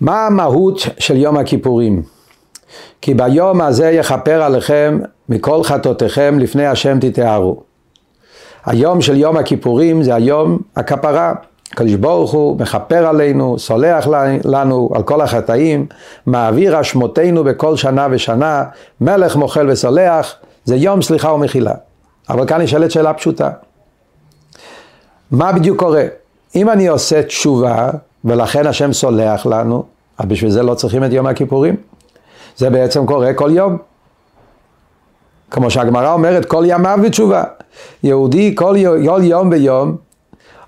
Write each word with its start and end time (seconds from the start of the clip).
מה 0.00 0.26
המהות 0.26 0.78
של 0.98 1.16
יום 1.16 1.36
הכיפורים? 1.36 2.02
כי 3.00 3.14
ביום 3.14 3.60
הזה 3.60 3.90
יכפר 3.90 4.42
עליכם 4.42 4.98
מכל 5.28 5.64
חטאותיכם 5.64 6.38
לפני 6.38 6.66
השם 6.66 6.98
תתארו. 7.00 7.62
היום 8.66 9.00
של 9.00 9.16
יום 9.16 9.36
הכיפורים 9.36 10.02
זה 10.02 10.14
היום 10.14 10.58
הכפרה. 10.76 11.34
הקדוש 11.72 11.94
ברוך 11.94 12.32
הוא 12.32 12.60
מכפר 12.60 13.06
עלינו, 13.06 13.58
סולח 13.58 14.06
לנו 14.44 14.90
על 14.94 15.02
כל 15.02 15.20
החטאים, 15.20 15.86
מעביר 16.26 16.80
אשמותינו 16.80 17.44
בכל 17.44 17.76
שנה 17.76 18.08
ושנה, 18.10 18.64
מלך 19.00 19.36
מוחל 19.36 19.70
וסולח, 19.70 20.34
זה 20.64 20.76
יום 20.76 21.02
סליחה 21.02 21.32
ומחילה. 21.32 21.74
אבל 22.28 22.46
כאן 22.46 22.60
נשאלת 22.60 22.90
שאלה 22.90 23.14
פשוטה. 23.14 23.50
מה 25.30 25.52
בדיוק 25.52 25.78
קורה? 25.78 26.04
אם 26.56 26.70
אני 26.70 26.88
עושה 26.88 27.22
תשובה, 27.22 27.90
ולכן 28.24 28.66
השם 28.66 28.92
סולח 28.92 29.46
לנו, 29.46 29.84
אז 30.18 30.26
בשביל 30.26 30.50
זה 30.50 30.62
לא 30.62 30.74
צריכים 30.74 31.04
את 31.04 31.12
יום 31.12 31.26
הכיפורים. 31.26 31.76
זה 32.56 32.70
בעצם 32.70 33.06
קורה 33.06 33.34
כל 33.34 33.50
יום. 33.52 33.78
כמו 35.50 35.70
שהגמרא 35.70 36.12
אומרת, 36.12 36.44
כל 36.44 36.64
ימיו 36.66 36.98
בתשובה. 37.04 37.44
יהודי 38.02 38.54
כל, 38.54 38.76
כל 39.06 39.20
יום 39.22 39.50
ביום 39.50 39.96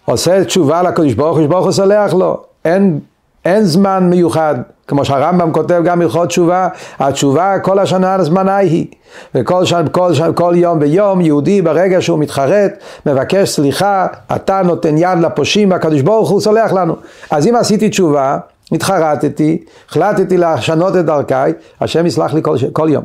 עושה 0.05 0.45
תשובה 0.45 0.83
לקדוש 0.83 1.15
ברוך 1.15 1.39
הוא, 1.39 1.47
ברוך 1.47 1.65
הוא 1.65 1.73
סולח 1.73 2.15
לו. 2.15 2.43
אין, 2.65 3.01
אין 3.45 3.65
זמן 3.65 4.11
מיוחד. 4.11 4.55
כמו 4.89 5.05
שהרמב"ם 5.05 5.53
כותב 5.53 5.83
גם 5.85 6.03
הלכות 6.03 6.29
תשובה, 6.29 6.69
התשובה 6.99 7.59
כל 7.59 7.79
השנה 7.79 8.23
זמנה 8.23 8.57
היא. 8.57 8.87
וכל 9.35 9.65
שן, 9.65 9.87
כל, 9.93 10.15
שן, 10.15 10.31
כל 10.35 10.53
יום 10.57 10.79
ויום 10.81 11.21
יהודי 11.21 11.63
ברגע 11.63 12.03
שהוא 12.03 12.19
מתחרט, 12.19 12.73
מבקש 13.07 13.51
סליחה, 13.51 14.07
אתה 14.37 14.63
נותן 14.63 14.99
יד 14.99 15.19
לפושעים, 15.23 15.73
הקדוש 15.73 16.03
ברוך 16.03 16.31
הוא 16.31 16.41
סולח 16.41 16.73
לנו. 16.73 16.97
אז 17.31 17.47
אם 17.47 17.57
עשיתי 17.57 17.89
תשובה, 17.89 18.39
התחרטתי, 18.73 19.65
החלטתי 19.89 20.37
לשנות 20.37 20.97
את 20.97 21.05
דרכיי, 21.05 21.53
השם 21.81 22.07
יסלח 22.07 22.35
לי 22.35 22.41
כל, 22.43 22.57
כל 22.73 22.89
יום. 22.91 23.05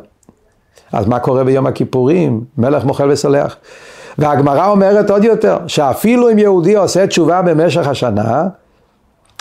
אז 0.92 1.06
מה 1.06 1.18
קורה 1.18 1.44
ביום 1.44 1.66
הכיפורים? 1.66 2.44
מלך 2.58 2.84
מוחל 2.84 3.10
וסולח. 3.10 3.56
והגמרא 4.18 4.66
אומרת 4.66 5.10
עוד 5.10 5.24
יותר, 5.24 5.58
שאפילו 5.66 6.30
אם 6.30 6.38
יהודי 6.38 6.74
עושה 6.76 7.06
תשובה 7.06 7.42
במשך 7.42 7.86
השנה, 7.86 8.44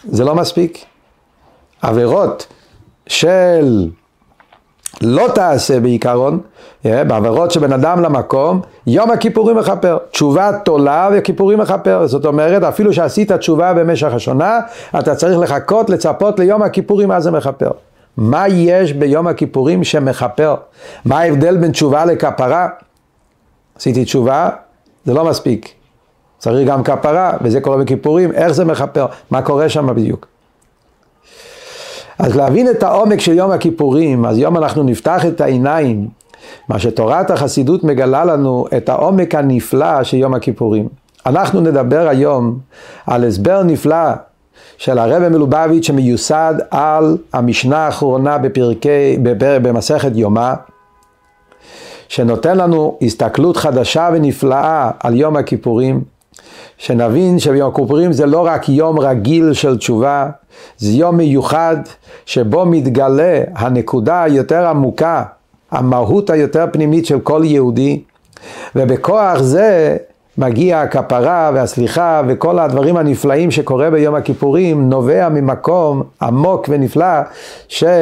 זה 0.09 0.23
לא 0.23 0.35
מספיק. 0.35 0.92
עבירות 1.84 2.48
של 3.08 3.89
לא 5.02 5.28
תעשה 5.36 5.80
בעיקרון, 5.80 6.40
אה, 6.86 7.03
בעבירות 7.03 7.52
שבן 7.52 7.73
אדם 7.73 8.02
למקום, 8.02 8.62
יום 8.88 9.12
הכיפורים 9.12 9.58
מכפר. 9.58 9.98
תשובה 10.12 10.52
תולה 10.66 11.09
וכיפורים 11.14 11.59
מכפר. 11.59 12.08
זאת 12.08 12.25
אומרת, 12.25 12.64
אפילו 12.64 12.94
שעשית 12.94 13.31
תשובה 13.31 13.73
במשך 13.73 14.14
השנה, 14.14 14.59
אתה 15.00 15.16
צריך 15.16 15.40
לחכות, 15.40 15.90
לצפות 15.90 16.40
ליום 16.40 16.62
הכיפורים, 16.62 17.12
אז 17.12 17.23
זה 17.23 17.31
מכפר. 17.31 17.72
מה 18.18 18.47
יש 18.47 18.94
ביום 18.94 19.28
הכיפורים 19.28 19.84
שמכפר? 19.84 20.56
מה 21.06 21.20
ההבדל 21.20 21.58
בין 21.58 21.72
תשובה 21.72 22.06
לכפרה? 22.06 22.68
עשיתי 23.78 24.06
תשובה, 24.06 24.50
זה 25.06 25.14
לא 25.14 25.25
מספיק. 25.25 25.70
צריך 26.38 26.68
גם 26.68 26.84
כפרה, 26.84 27.31
וזה 27.42 27.62
קורה 27.62 27.78
בכיפורים, 27.78 28.31
איך 28.31 28.52
זה 28.52 28.66
מכפר? 28.66 29.06
מה 29.31 29.42
קורה 29.42 29.70
שם 29.70 29.88
בדיוק? 29.95 30.33
אז 32.19 32.36
להבין 32.36 32.69
את 32.69 32.83
העומק 32.83 33.19
של 33.19 33.33
יום 33.33 33.52
הכיפורים, 33.52 34.25
אז 34.25 34.38
יום 34.38 34.58
אנחנו 34.58 34.83
נפתח 34.83 35.25
את 35.25 35.42
העיניים, 35.42 36.08
מה 36.69 36.80
שתורת 36.80 37.31
החסידות 37.31 37.83
מגלה 37.83 38.25
לנו 38.25 38.66
את 38.78 38.89
העומק 38.89 39.36
הנפלא 39.36 40.03
של 40.03 40.17
יום 40.17 40.34
הכיפורים. 40.34 40.88
אנחנו 41.25 41.61
נדבר 41.61 42.08
היום 42.08 42.59
על 43.08 43.23
הסבר 43.23 43.64
נפלא 43.64 44.14
של 44.78 44.97
הרבי 44.97 45.30
מלובביץ' 45.30 45.86
שמיוסד 45.86 46.53
על 46.72 47.17
המשנה 47.34 47.78
האחרונה 47.78 48.38
בפרקי, 48.38 49.17
בפר, 49.23 49.58
במסכת 49.61 50.11
יומא, 50.16 50.53
שנותן 52.08 52.58
לנו 52.58 52.97
הסתכלות 53.02 53.58
חדשה 53.58 54.09
ונפלאה 54.14 54.91
על 55.00 55.16
יום 55.16 55.38
הכיפורים, 55.38 56.01
שנבין 56.78 57.40
שיום 57.40 57.72
הכיפורים 57.72 58.14
זה 58.14 58.26
לא 58.26 58.46
רק 58.46 58.70
יום 58.70 59.00
רגיל 59.00 59.54
של 59.54 59.78
תשובה, 59.78 60.30
זה 60.78 60.92
יום 60.92 61.18
מיוחד 61.18 61.78
שבו 62.26 62.66
מתגלה 62.66 63.42
הנקודה 63.56 64.24
היותר 64.24 64.68
עמוקה, 64.68 65.24
המהות 65.72 66.30
היותר 66.30 66.66
פנימית 66.72 67.06
של 67.06 67.20
כל 67.20 67.42
יהודי, 67.46 68.02
ובכוח 68.76 69.42
זה 69.42 69.98
מגיע 70.38 70.81
הכפרה 70.81 71.52
והסליחה 71.54 72.22
וכל 72.28 72.60
הדברים 72.60 72.98
הנפלאים 72.98 73.52
שקורה 73.52 73.90
ביום 73.90 74.16
הכיפורים 74.16 74.90
נובע 74.90 75.30
ממקום 75.30 76.04
עמוק 76.22 76.66
ונפלא 76.70 77.22
שייתן 77.68 78.00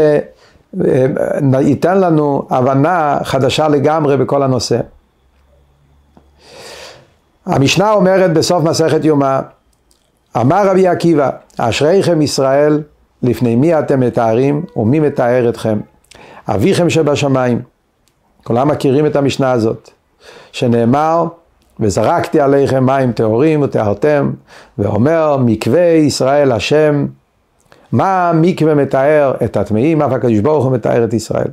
לנו 1.97 2.47
הבנה 2.49 3.17
חדשה 3.23 3.67
לגמרי 3.67 4.17
בכל 4.17 4.43
הנושא. 4.43 4.79
המשנה 7.45 7.91
אומרת 7.91 8.33
בסוף 8.33 8.63
מסכת 8.63 9.05
יומא, 9.05 9.39
אמר 10.37 10.67
רבי 10.67 10.87
עקיבא, 10.87 11.29
אשריכם 11.57 12.21
ישראל, 12.21 12.83
לפני 13.23 13.55
מי 13.55 13.79
אתם 13.79 13.99
מתארים 13.99 14.65
ומי 14.75 14.99
מתאר 14.99 15.49
אתכם? 15.49 15.79
אביכם 16.47 16.89
שבשמיים. 16.89 17.61
כולם 18.43 18.67
מכירים 18.67 19.05
את 19.05 19.15
המשנה 19.15 19.51
הזאת, 19.51 19.89
שנאמר, 20.51 21.25
וזרקתי 21.79 22.39
עליכם 22.39 22.85
מים 22.85 23.11
טהורים 23.11 23.61
וטהרתם, 23.61 24.31
ואומר, 24.77 25.37
מקווה 25.37 25.81
ישראל 25.81 26.51
השם, 26.51 27.05
מה 27.91 28.31
מקווה 28.35 28.75
מתאר 28.75 29.33
את 29.43 29.57
הטמאים, 29.57 30.01
אף 30.01 30.11
הקדוש 30.11 30.39
ברוך 30.39 30.65
הוא 30.65 30.73
מתאר 30.73 31.03
את 31.03 31.13
ישראל. 31.13 31.47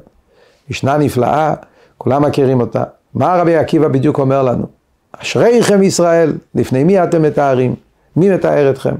משנה 0.71 0.97
נפלאה, 0.97 1.55
כולם 1.99 2.25
מכירים 2.25 2.61
אותה. 2.61 2.85
מה 3.15 3.37
רבי 3.37 3.57
עקיבא 3.57 3.89
בדיוק 3.89 4.19
אומר 4.19 4.43
לנו? 4.43 4.78
אשריכם 5.13 5.83
ישראל, 5.83 6.33
לפני 6.55 6.85
מי 6.85 7.03
אתם 7.03 7.23
מתארים? 7.23 7.75
מי 8.17 8.35
מתאר 8.35 8.71
אתכם? 8.71 8.95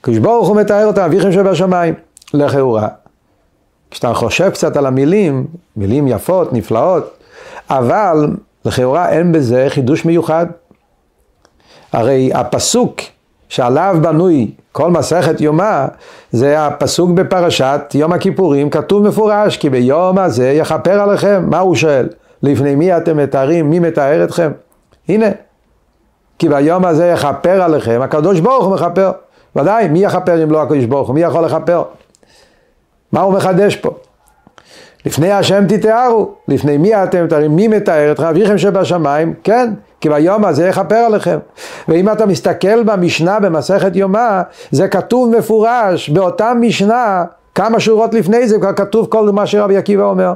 הקדוש 0.00 0.18
ברוך 0.18 0.48
הוא 0.48 0.56
מתאר 0.56 0.86
אותם, 0.86 1.02
אביכם 1.02 1.32
שבשמיים, 1.32 1.94
לכאורה. 2.34 2.88
כשאתה 3.90 4.14
חושב 4.14 4.50
קצת 4.50 4.76
על 4.76 4.86
המילים, 4.86 5.46
מילים 5.76 6.08
יפות, 6.08 6.52
נפלאות, 6.52 7.16
אבל 7.70 8.36
לכאורה 8.64 9.08
אין 9.08 9.32
בזה 9.32 9.66
חידוש 9.68 10.04
מיוחד. 10.04 10.46
הרי 11.92 12.30
הפסוק 12.34 13.00
שעליו 13.48 13.96
בנוי 14.02 14.50
כל 14.72 14.90
מסכת 14.90 15.40
יומא, 15.40 15.86
זה 16.30 16.66
הפסוק 16.66 17.10
בפרשת 17.10 17.80
יום 17.94 18.12
הכיפורים, 18.12 18.70
כתוב 18.70 19.08
מפורש, 19.08 19.56
כי 19.56 19.70
ביום 19.70 20.18
הזה 20.18 20.50
יכפר 20.50 21.00
עליכם. 21.00 21.44
מה 21.50 21.58
הוא 21.58 21.74
שואל? 21.74 22.08
לפני 22.42 22.74
מי 22.74 22.96
אתם 22.96 23.16
מתארים? 23.16 23.70
מי 23.70 23.78
מתאר 23.78 24.24
אתכם? 24.24 24.52
הנה, 25.08 25.26
כי 26.38 26.48
ביום 26.48 26.84
הזה 26.84 27.06
יכפר 27.06 27.62
עליכם, 27.62 28.00
הקדוש 28.02 28.40
ברוך 28.40 28.64
הוא 28.64 28.74
מכפר. 28.74 29.10
ודאי, 29.56 29.88
מי 29.88 30.04
יכפר 30.04 30.42
אם 30.42 30.50
לא 30.50 30.62
הקדוש 30.62 30.84
ברוך 30.84 31.08
הוא? 31.08 31.14
מי 31.14 31.22
יכול 31.22 31.44
לכפר? 31.44 31.82
מה 33.12 33.20
הוא 33.20 33.34
מחדש 33.34 33.76
פה? 33.76 33.90
לפני 35.06 35.32
השם 35.32 35.64
תתארו, 35.68 36.34
לפני 36.48 36.76
מי 36.76 37.02
אתם 37.02 37.24
מתארים, 37.24 37.56
מי 37.56 37.68
מתאר 37.68 38.12
אתכם, 38.12 38.24
אביכם 38.24 38.58
שבשמיים, 38.58 39.34
כן, 39.44 39.72
כי 40.00 40.08
ביום 40.08 40.44
הזה 40.44 40.68
יכפר 40.68 40.94
עליכם. 40.94 41.38
ואם 41.88 42.12
אתה 42.12 42.26
מסתכל 42.26 42.82
במשנה 42.82 43.40
במסכת 43.40 43.96
יומא, 43.96 44.40
זה 44.70 44.88
כתוב 44.88 45.36
מפורש, 45.36 46.08
באותה 46.08 46.52
משנה, 46.54 47.24
כמה 47.54 47.80
שורות 47.80 48.14
לפני 48.14 48.48
זה 48.48 48.58
כבר 48.58 48.72
כתוב 48.72 49.06
כל 49.06 49.30
מה 49.30 49.46
שרבי 49.46 49.76
עקיבא 49.76 50.04
אומר. 50.04 50.32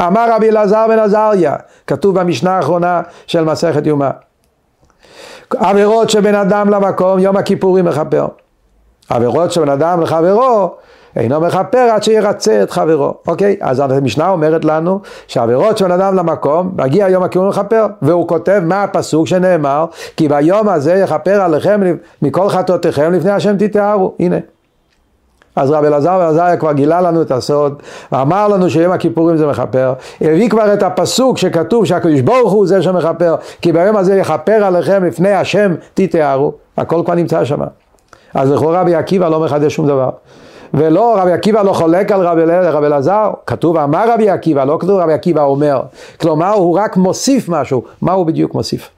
אמר 0.00 0.26
רבי 0.32 0.48
אלעזר 0.48 0.86
בן 0.88 0.98
עזריה, 0.98 1.56
כתוב 1.86 2.20
במשנה 2.20 2.56
האחרונה 2.56 3.02
של 3.26 3.44
מסכת 3.44 3.86
יומא. 3.86 4.10
עבירות 5.56 6.10
שבין 6.10 6.34
אדם 6.34 6.70
למקום, 6.70 7.18
יום 7.18 7.36
הכיפורים 7.36 7.84
מכפר. 7.84 8.26
עבירות 9.08 9.52
שבין 9.52 9.68
אדם 9.68 10.00
לחברו, 10.00 10.74
אינו 11.16 11.40
מכפר 11.40 11.78
עד 11.78 12.02
שירצה 12.02 12.62
את 12.62 12.70
חברו. 12.70 13.14
אוקיי? 13.26 13.56
אז 13.60 13.80
המשנה 13.80 14.28
אומרת 14.28 14.64
לנו 14.64 15.00
שעבירות 15.26 15.78
שבין 15.78 15.92
אדם 15.92 16.16
למקום, 16.16 16.72
מגיע 16.76 17.08
יום 17.08 17.22
הכיפורים 17.22 17.50
מכפר. 17.50 17.86
והוא 18.02 18.28
כותב 18.28 18.60
מה 18.64 18.82
הפסוק 18.82 19.26
שנאמר, 19.26 19.84
כי 20.16 20.28
ביום 20.28 20.68
הזה 20.68 20.94
יכפר 20.94 21.42
עליכם 21.42 21.80
מכל 22.22 22.48
חטאותיכם 22.48 23.12
לפני 23.12 23.30
השם 23.30 23.56
תתארו. 23.58 24.14
הנה. 24.20 24.36
אז 25.56 25.70
רב 25.70 25.84
אלעזר 25.84 26.16
ועזריה 26.20 26.56
כבר 26.56 26.72
גילה 26.72 27.00
לנו 27.00 27.22
את 27.22 27.30
הסוד, 27.30 27.82
ואמר 28.12 28.48
לנו 28.48 28.70
שיום 28.70 28.92
הכיפורים 28.92 29.36
זה 29.36 29.46
מכפר, 29.46 29.92
הביא 30.20 30.50
כבר 30.50 30.74
את 30.74 30.82
הפסוק 30.82 31.38
שכתוב 31.38 31.84
שהקדוש 31.84 32.20
ברוך 32.20 32.52
הוא 32.52 32.66
זה 32.66 32.82
שמכפר, 32.82 33.34
כי 33.62 33.72
ביום 33.72 33.96
הזה 33.96 34.16
יכפר 34.16 34.64
עליכם 34.64 35.04
לפני 35.04 35.32
השם 35.32 35.74
תתארו, 35.94 36.52
הכל 36.76 37.02
כבר 37.04 37.14
נמצא 37.14 37.44
שם. 37.44 37.60
אז 38.34 38.50
לכאורה 38.50 38.80
רבי 38.80 38.94
עקיבא 38.94 39.28
לא 39.28 39.40
מחדש 39.40 39.74
שום 39.74 39.86
דבר. 39.86 40.10
ולא, 40.74 41.16
רבי 41.18 41.32
עקיבא 41.32 41.62
לא 41.62 41.72
חולק 41.72 42.12
על 42.12 42.20
רבי, 42.26 42.42
רב 42.44 42.84
אלעזר, 42.84 43.30
כתוב 43.46 43.76
אמר 43.76 44.12
רבי 44.14 44.30
עקיבא, 44.30 44.64
לא 44.64 44.76
כתוב 44.80 45.00
רבי 45.00 45.12
עקיבא 45.12 45.42
אומר. 45.42 45.82
כלומר, 46.20 46.52
הוא 46.52 46.78
רק 46.78 46.96
מוסיף 46.96 47.48
משהו. 47.48 47.82
מה 48.02 48.12
הוא 48.12 48.26
בדיוק 48.26 48.54
מוסיף? 48.54 48.95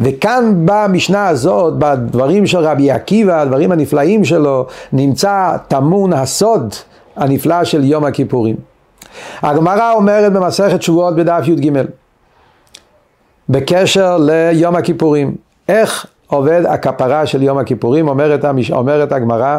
וכאן 0.00 0.54
במשנה 0.64 1.28
הזאת, 1.28 1.74
בדברים 1.78 2.46
של 2.46 2.58
רבי 2.58 2.90
עקיבא, 2.90 3.40
הדברים 3.40 3.72
הנפלאים 3.72 4.24
שלו, 4.24 4.66
נמצא 4.92 5.56
טמון 5.68 6.12
הסוד 6.12 6.74
הנפלא 7.16 7.64
של 7.64 7.84
יום 7.84 8.04
הכיפורים. 8.04 8.56
הגמרא 9.42 9.92
אומרת 9.92 10.32
במסכת 10.32 10.82
שבועות 10.82 11.16
בדף 11.16 11.42
י"ג, 11.48 11.70
בקשר 13.48 14.16
ליום 14.20 14.76
הכיפורים, 14.76 15.34
איך 15.68 16.06
עובד 16.26 16.62
הכפרה 16.68 17.26
של 17.26 17.42
יום 17.42 17.58
הכיפורים, 17.58 18.08
אומרת, 18.08 18.44
אומרת 18.70 19.12
הגמרא, 19.12 19.58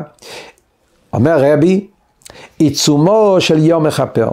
אומר 1.14 1.38
רבי, 1.54 1.88
עיצומו 2.58 3.36
של 3.40 3.66
יום 3.66 3.84
מכפר. 3.84 4.30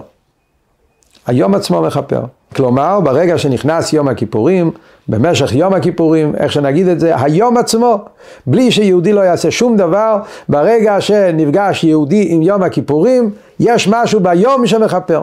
היום 1.27 1.55
עצמו 1.55 1.83
מכפר. 1.83 2.21
כלומר, 2.57 3.01
ברגע 3.01 3.39
שנכנס 3.39 3.93
יום 3.93 4.09
הכיפורים, 4.09 4.71
במשך 5.09 5.53
יום 5.53 5.75
הכיפורים, 5.75 6.35
איך 6.37 6.53
שנגיד 6.53 6.89
את 6.89 7.01
זה, 7.01 7.23
היום 7.23 7.57
עצמו, 7.57 7.99
בלי 8.47 8.71
שיהודי 8.71 9.13
לא 9.13 9.21
יעשה 9.21 9.51
שום 9.51 9.77
דבר, 9.77 10.19
ברגע 10.49 11.01
שנפגש 11.01 11.85
יהודי 11.85 12.27
עם 12.31 12.43
יום 12.43 12.63
הכיפורים, 12.63 13.31
יש 13.61 13.89
משהו 13.89 14.21
ביום 14.21 14.67
שמכפר. 14.67 15.21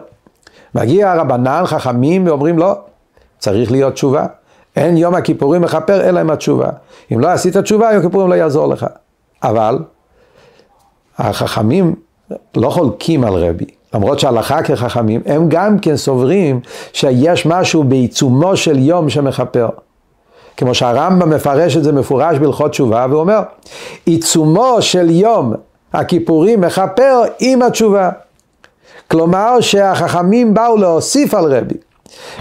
מגיע 0.76 1.12
הרבנן, 1.12 1.64
חכמים, 1.66 2.28
ואומרים 2.28 2.60
לא, 2.60 2.74
צריך 3.40 3.72
להיות 3.72 3.94
תשובה. 3.94 4.26
אין 4.76 4.98
יום 4.98 5.16
הכיפורים 5.16 5.62
מכפר 5.62 6.10
אלא 6.10 6.20
עם 6.20 6.30
התשובה. 6.30 6.70
אם 7.14 7.20
לא 7.20 7.28
עשית 7.28 7.58
תשובה, 7.58 7.92
יום 7.92 8.00
הכיפורים 8.00 8.30
לא 8.30 8.36
יעזור 8.36 8.68
לך. 8.68 8.86
אבל 9.44 9.80
החכמים 11.18 11.96
לא 12.56 12.70
חולקים 12.70 13.24
על 13.24 13.34
רבי. 13.34 13.66
למרות 13.94 14.20
שהלכה 14.20 14.64
כחכמים, 14.64 15.22
הם 15.26 15.50
גם 15.50 15.80
כן 15.80 15.98
סוברים 15.98 16.60
שיש 16.94 17.46
משהו 17.46 17.84
בעיצומו 17.84 18.58
של 18.58 18.80
יום 18.80 19.10
שמכפר. 19.10 19.70
כמו 20.58 20.76
שהרמב"ם 20.76 21.30
מפרש 21.30 21.78
את 21.78 21.84
זה 21.84 21.92
מפורש 21.92 22.38
בהלכות 22.38 22.72
תשובה, 22.72 23.06
ואומר, 23.10 23.42
עיצומו 24.06 24.78
של 24.80 25.10
יום 25.10 25.54
הכיפורים 25.94 26.62
מכפר 26.62 27.22
עם 27.40 27.62
התשובה. 27.62 28.10
כלומר 29.12 29.60
שהחכמים 29.60 30.54
באו 30.54 30.78
להוסיף 30.78 31.34
על 31.34 31.54
רבי. 31.56 31.76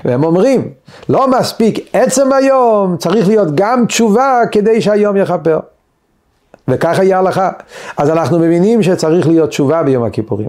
והם 0.05 0.25
אומרים, 0.25 0.69
לא 1.09 1.29
מספיק 1.29 1.89
עצם 1.93 2.33
היום, 2.33 2.97
צריך 2.97 3.29
להיות 3.29 3.49
גם 3.55 3.85
תשובה 3.87 4.41
כדי 4.53 4.81
שהיום 4.81 5.17
יכפר. 5.17 5.59
וככה 6.69 7.03
היא 7.03 7.15
ההלכה. 7.15 7.51
אז 7.97 8.11
אנחנו 8.11 8.39
מבינים 8.39 8.83
שצריך 8.83 9.29
להיות 9.29 9.49
תשובה 9.49 9.83
ביום 9.83 10.05
הכיפורים. 10.05 10.49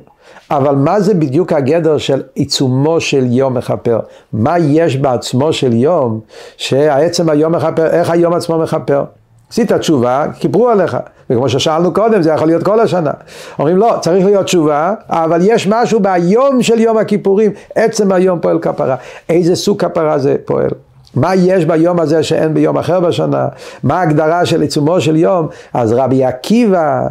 אבל 0.51 0.75
מה 0.75 1.00
זה 1.00 1.13
בדיוק 1.13 1.54
הגדר 1.54 1.98
של 1.98 2.21
עיצומו 2.33 3.01
של 3.01 3.25
יום 3.25 3.54
מכפר? 3.54 4.00
מה 4.33 4.60
יש 4.60 4.98
בעצמו 4.98 5.54
של 5.54 5.74
יום 5.74 6.19
שהעצם 6.57 7.30
היום 7.30 7.56
מכפר, 7.56 7.88
איך 7.88 8.10
היום 8.10 8.33
עצמו 8.33 8.57
מכפר? 8.57 9.04
עשית 9.50 9.71
תשובה, 9.71 10.25
כיפרו 10.39 10.69
עליך. 10.69 10.98
וכמו 11.30 11.50
ששאלנו 11.50 11.94
קודם, 11.94 12.21
זה 12.21 12.31
יכול 12.31 12.48
להיות 12.48 12.63
כל 12.63 12.80
השנה. 12.80 13.12
אומרים 13.59 13.77
לא, 13.77 13.95
צריך 14.01 14.25
להיות 14.25 14.45
תשובה, 14.45 14.94
אבל 15.09 15.39
יש 15.44 15.68
משהו 15.68 16.00
ביום 16.00 16.63
של 16.63 16.80
יום 16.80 16.98
הכיפורים, 16.98 17.51
עצם 17.75 18.12
היום 18.12 18.39
פועל 18.39 18.59
כפרה. 18.59 18.95
איזה 19.30 19.56
סוג 19.56 19.86
כפרה 19.86 20.18
זה 20.18 20.36
פועל? 20.45 20.69
מה 21.15 21.36
יש 21.36 21.65
ביום 21.65 22.00
הזה 22.00 22.24
שאין 22.24 22.54
ביום 22.54 22.77
אחר 22.77 23.00
בשנה? 23.00 23.48
מה 23.83 24.00
ההגדרה 24.00 24.45
של 24.45 24.62
עיצומו 24.62 25.01
של 25.01 25.15
יום? 25.15 25.48
אז 25.74 25.94
רבי 25.94 26.24
עקיבא, 26.24 27.07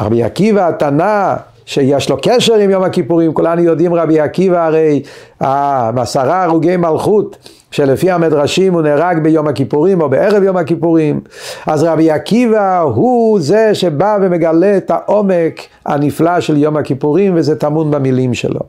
רבי 0.00 0.22
עקיבא 0.22 0.68
התנא, 0.68 1.34
שיש 1.66 2.10
לו 2.10 2.16
קשר 2.22 2.54
עם 2.54 2.70
יום 2.70 2.82
הכיפורים, 2.82 3.34
כולנו 3.34 3.62
יודעים 3.62 3.94
רבי 3.94 4.20
עקיבא 4.20 4.66
הרי 4.66 5.02
עשרה 5.40 6.44
הרוגי 6.44 6.76
מלכות 6.76 7.36
שלפי 7.70 8.10
המדרשים 8.10 8.74
הוא 8.74 8.82
נהרג 8.82 9.18
ביום 9.18 9.48
הכיפורים 9.48 10.00
או 10.00 10.08
בערב 10.08 10.42
יום 10.42 10.56
הכיפורים 10.56 11.20
אז 11.66 11.82
רבי 11.82 12.10
עקיבא 12.10 12.80
הוא 12.80 13.40
זה 13.40 13.74
שבא 13.74 14.18
ומגלה 14.22 14.76
את 14.76 14.90
העומק 14.90 15.60
הנפלא 15.86 16.40
של 16.40 16.56
יום 16.56 16.76
הכיפורים 16.76 17.32
וזה 17.36 17.56
טמון 17.56 17.90
במילים 17.90 18.34
שלו. 18.34 18.60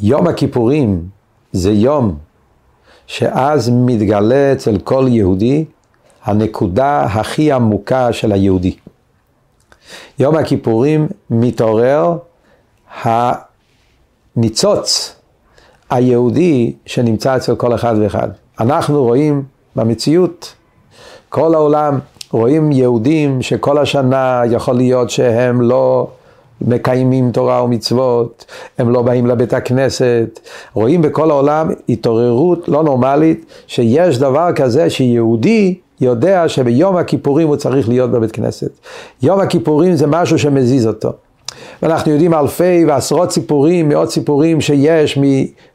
יום 0.00 0.26
הכיפורים 0.26 1.02
זה 1.52 1.70
יום 1.70 2.14
שאז 3.06 3.70
מתגלה 3.72 4.52
אצל 4.52 4.78
כל 4.78 5.06
יהודי 5.08 5.64
הנקודה 6.24 7.02
הכי 7.02 7.52
עמוקה 7.52 8.12
של 8.12 8.32
היהודי. 8.32 8.76
יום 10.18 10.36
הכיפורים 10.36 11.08
מתעורר 11.30 12.16
הניצוץ 14.36 15.16
היהודי 15.90 16.72
שנמצא 16.86 17.36
אצל 17.36 17.54
כל 17.54 17.74
אחד 17.74 17.94
ואחד. 18.00 18.28
אנחנו 18.60 19.02
רואים 19.02 19.42
במציאות, 19.76 20.54
כל 21.28 21.54
העולם, 21.54 21.98
רואים 22.30 22.72
יהודים 22.72 23.42
שכל 23.42 23.78
השנה 23.78 24.42
יכול 24.50 24.74
להיות 24.74 25.10
שהם 25.10 25.62
לא 25.62 26.08
מקיימים 26.60 27.30
תורה 27.30 27.64
ומצוות, 27.64 28.44
הם 28.78 28.90
לא 28.90 29.02
באים 29.02 29.26
לבית 29.26 29.52
הכנסת, 29.52 30.40
רואים 30.74 31.02
בכל 31.02 31.30
העולם 31.30 31.70
התעוררות 31.88 32.68
לא 32.68 32.82
נורמלית 32.82 33.46
שיש 33.66 34.18
דבר 34.18 34.52
כזה 34.54 34.90
שיהודי 34.90 35.78
יודע 36.00 36.48
שביום 36.48 36.96
הכיפורים 36.96 37.48
הוא 37.48 37.56
צריך 37.56 37.88
להיות 37.88 38.10
בבית 38.10 38.32
כנסת. 38.32 38.70
יום 39.22 39.40
הכיפורים 39.40 39.96
זה 39.96 40.06
משהו 40.06 40.38
שמזיז 40.38 40.86
אותו. 40.86 41.12
ואנחנו 41.82 42.12
יודעים 42.12 42.34
אלפי 42.34 42.84
ועשרות 42.88 43.30
סיפורים, 43.30 43.88
מאות 43.88 44.10
סיפורים 44.10 44.60
שיש 44.60 45.18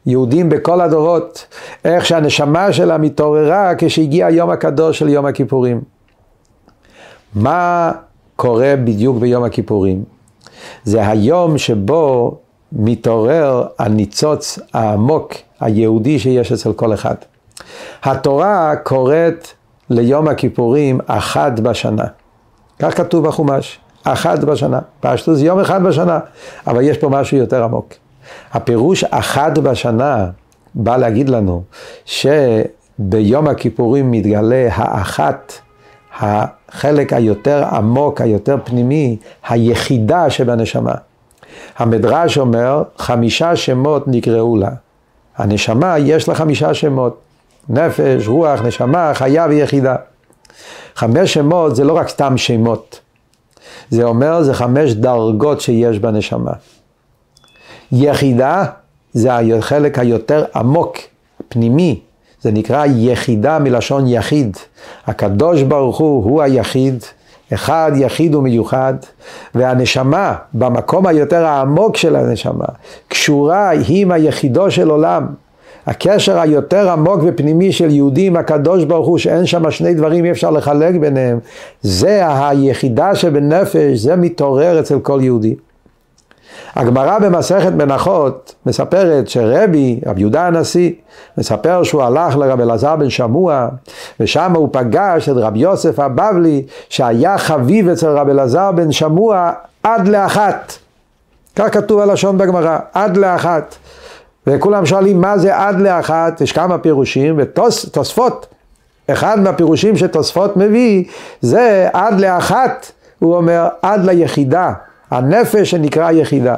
מיהודים 0.06 0.48
בכל 0.48 0.80
הדורות, 0.80 1.46
איך 1.84 2.06
שהנשמה 2.06 2.72
שלה 2.72 2.98
מתעוררה 2.98 3.72
כשהגיע 3.78 4.26
היום 4.26 4.50
הקדוש 4.50 4.98
של 4.98 5.08
יום 5.08 5.26
הכיפורים. 5.26 5.80
מה 7.34 7.92
קורה 8.36 8.74
בדיוק 8.84 9.16
ביום 9.16 9.44
הכיפורים? 9.44 10.11
זה 10.84 11.08
היום 11.08 11.58
שבו 11.58 12.36
מתעורר 12.72 13.66
הניצוץ 13.78 14.58
העמוק 14.74 15.32
היהודי 15.60 16.18
שיש 16.18 16.52
אצל 16.52 16.72
כל 16.72 16.94
אחד. 16.94 17.14
התורה 18.02 18.76
קוראת 18.76 19.48
ליום 19.90 20.28
הכיפורים 20.28 21.00
אחת 21.06 21.60
בשנה. 21.60 22.04
כך 22.78 22.96
כתוב 22.96 23.26
בחומש, 23.28 23.78
אחת 24.04 24.38
בשנה. 24.38 24.80
פשטו 25.00 25.34
זה 25.34 25.44
יום 25.44 25.60
אחד 25.60 25.82
בשנה, 25.82 26.18
אבל 26.66 26.82
יש 26.82 26.98
פה 26.98 27.08
משהו 27.08 27.36
יותר 27.36 27.64
עמוק. 27.64 27.94
הפירוש 28.52 29.04
אחת 29.04 29.58
בשנה 29.58 30.26
בא 30.74 30.96
להגיד 30.96 31.28
לנו 31.28 31.62
שביום 32.04 33.48
הכיפורים 33.48 34.10
מתגלה 34.10 34.68
האחת, 34.72 35.52
החלק 36.74 37.12
היותר 37.12 37.64
עמוק, 37.64 38.20
היותר 38.20 38.56
פנימי, 38.64 39.16
היחידה 39.48 40.30
שבנשמה. 40.30 40.94
המדרש 41.78 42.38
אומר, 42.38 42.82
חמישה 42.98 43.56
שמות 43.56 44.08
נקראו 44.08 44.56
לה. 44.56 44.70
הנשמה 45.36 45.98
יש 45.98 46.28
לה 46.28 46.34
חמישה 46.34 46.74
שמות. 46.74 47.20
נפש, 47.68 48.28
רוח, 48.28 48.62
נשמה, 48.62 49.14
חיה 49.14 49.46
ויחידה. 49.48 49.96
חמש 50.94 51.34
שמות 51.34 51.76
זה 51.76 51.84
לא 51.84 51.96
רק 51.96 52.08
סתם 52.08 52.36
שמות. 52.36 53.00
זה 53.90 54.04
אומר, 54.04 54.42
זה 54.42 54.54
חמש 54.54 54.92
דרגות 54.92 55.60
שיש 55.60 55.98
בנשמה. 55.98 56.52
יחידה 57.92 58.64
זה 59.12 59.36
החלק 59.36 59.98
היותר 59.98 60.44
עמוק, 60.54 60.96
פנימי, 61.48 62.00
זה 62.42 62.52
נקרא 62.52 62.84
יחידה 62.86 63.58
מלשון 63.58 64.06
יחיד. 64.06 64.56
הקדוש 65.06 65.62
ברוך 65.62 65.98
הוא 65.98 66.24
הוא 66.24 66.42
היחיד, 66.42 67.04
אחד 67.54 67.92
יחיד 67.94 68.34
ומיוחד, 68.34 68.94
והנשמה, 69.54 70.34
במקום 70.54 71.06
היותר 71.06 71.46
העמוק 71.46 71.96
של 71.96 72.16
הנשמה, 72.16 72.64
קשורה 73.08 73.70
עם 73.88 74.12
היחידו 74.12 74.70
של 74.70 74.90
עולם. 74.90 75.26
הקשר 75.86 76.38
היותר 76.38 76.90
עמוק 76.90 77.20
ופנימי 77.24 77.72
של 77.72 77.90
יהודי 77.90 78.26
עם 78.26 78.36
הקדוש 78.36 78.84
ברוך 78.84 79.08
הוא, 79.08 79.18
שאין 79.18 79.46
שם 79.46 79.70
שני 79.70 79.94
דברים, 79.94 80.24
אי 80.24 80.30
אפשר 80.30 80.50
לחלק 80.50 80.94
ביניהם, 80.94 81.38
זה 81.82 82.22
היחידה 82.48 83.14
שבנפש, 83.14 83.98
זה 83.98 84.16
מתעורר 84.16 84.80
אצל 84.80 85.00
כל 85.00 85.20
יהודי. 85.22 85.54
הגמרא 86.76 87.18
במסכת 87.18 87.72
מנחות 87.72 88.54
מספרת 88.66 89.28
שרבי, 89.28 90.00
רבי 90.06 90.20
יהודה 90.20 90.46
הנשיא, 90.46 90.90
מספר 91.38 91.82
שהוא 91.82 92.02
הלך 92.02 92.36
לרבי 92.36 92.62
אלעזר 92.62 92.96
בן 92.96 93.10
שמוע, 93.10 93.68
ושם 94.20 94.52
הוא 94.56 94.68
פגש 94.72 95.28
את 95.28 95.36
רבי 95.36 95.58
יוסף 95.58 95.98
הבבלי, 95.98 96.62
שהיה 96.88 97.38
חביב 97.38 97.88
אצל 97.88 98.08
רבי 98.08 98.30
אלעזר 98.30 98.72
בן 98.72 98.92
שמוע 98.92 99.52
עד 99.82 100.08
לאחת. 100.08 100.72
כך 101.56 101.74
כתוב 101.74 102.00
הלשון 102.00 102.38
בגמרא, 102.38 102.78
עד 102.92 103.16
לאחת. 103.16 103.74
וכולם 104.46 104.86
שואלים 104.86 105.20
מה 105.20 105.38
זה 105.38 105.56
עד 105.56 105.80
לאחת, 105.80 106.40
יש 106.40 106.52
כמה 106.52 106.78
פירושים, 106.78 107.34
ותוספות, 107.38 108.46
אחד 109.10 109.40
מהפירושים 109.40 109.96
שתוספות 109.96 110.56
מביא, 110.56 111.04
זה 111.40 111.88
עד 111.92 112.20
לאחת, 112.20 112.92
הוא 113.18 113.36
אומר 113.36 113.68
עד 113.82 114.04
ליחידה, 114.04 114.72
הנפש 115.12 115.70
שנקרא 115.70 116.10
יחידה. 116.10 116.54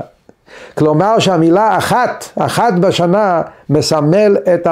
כלומר 0.75 1.19
שהמילה 1.19 1.79
אחת, 1.79 2.25
אחת 2.39 2.73
בשנה, 2.73 3.43
מסמל 3.71 4.37
את 4.55 4.67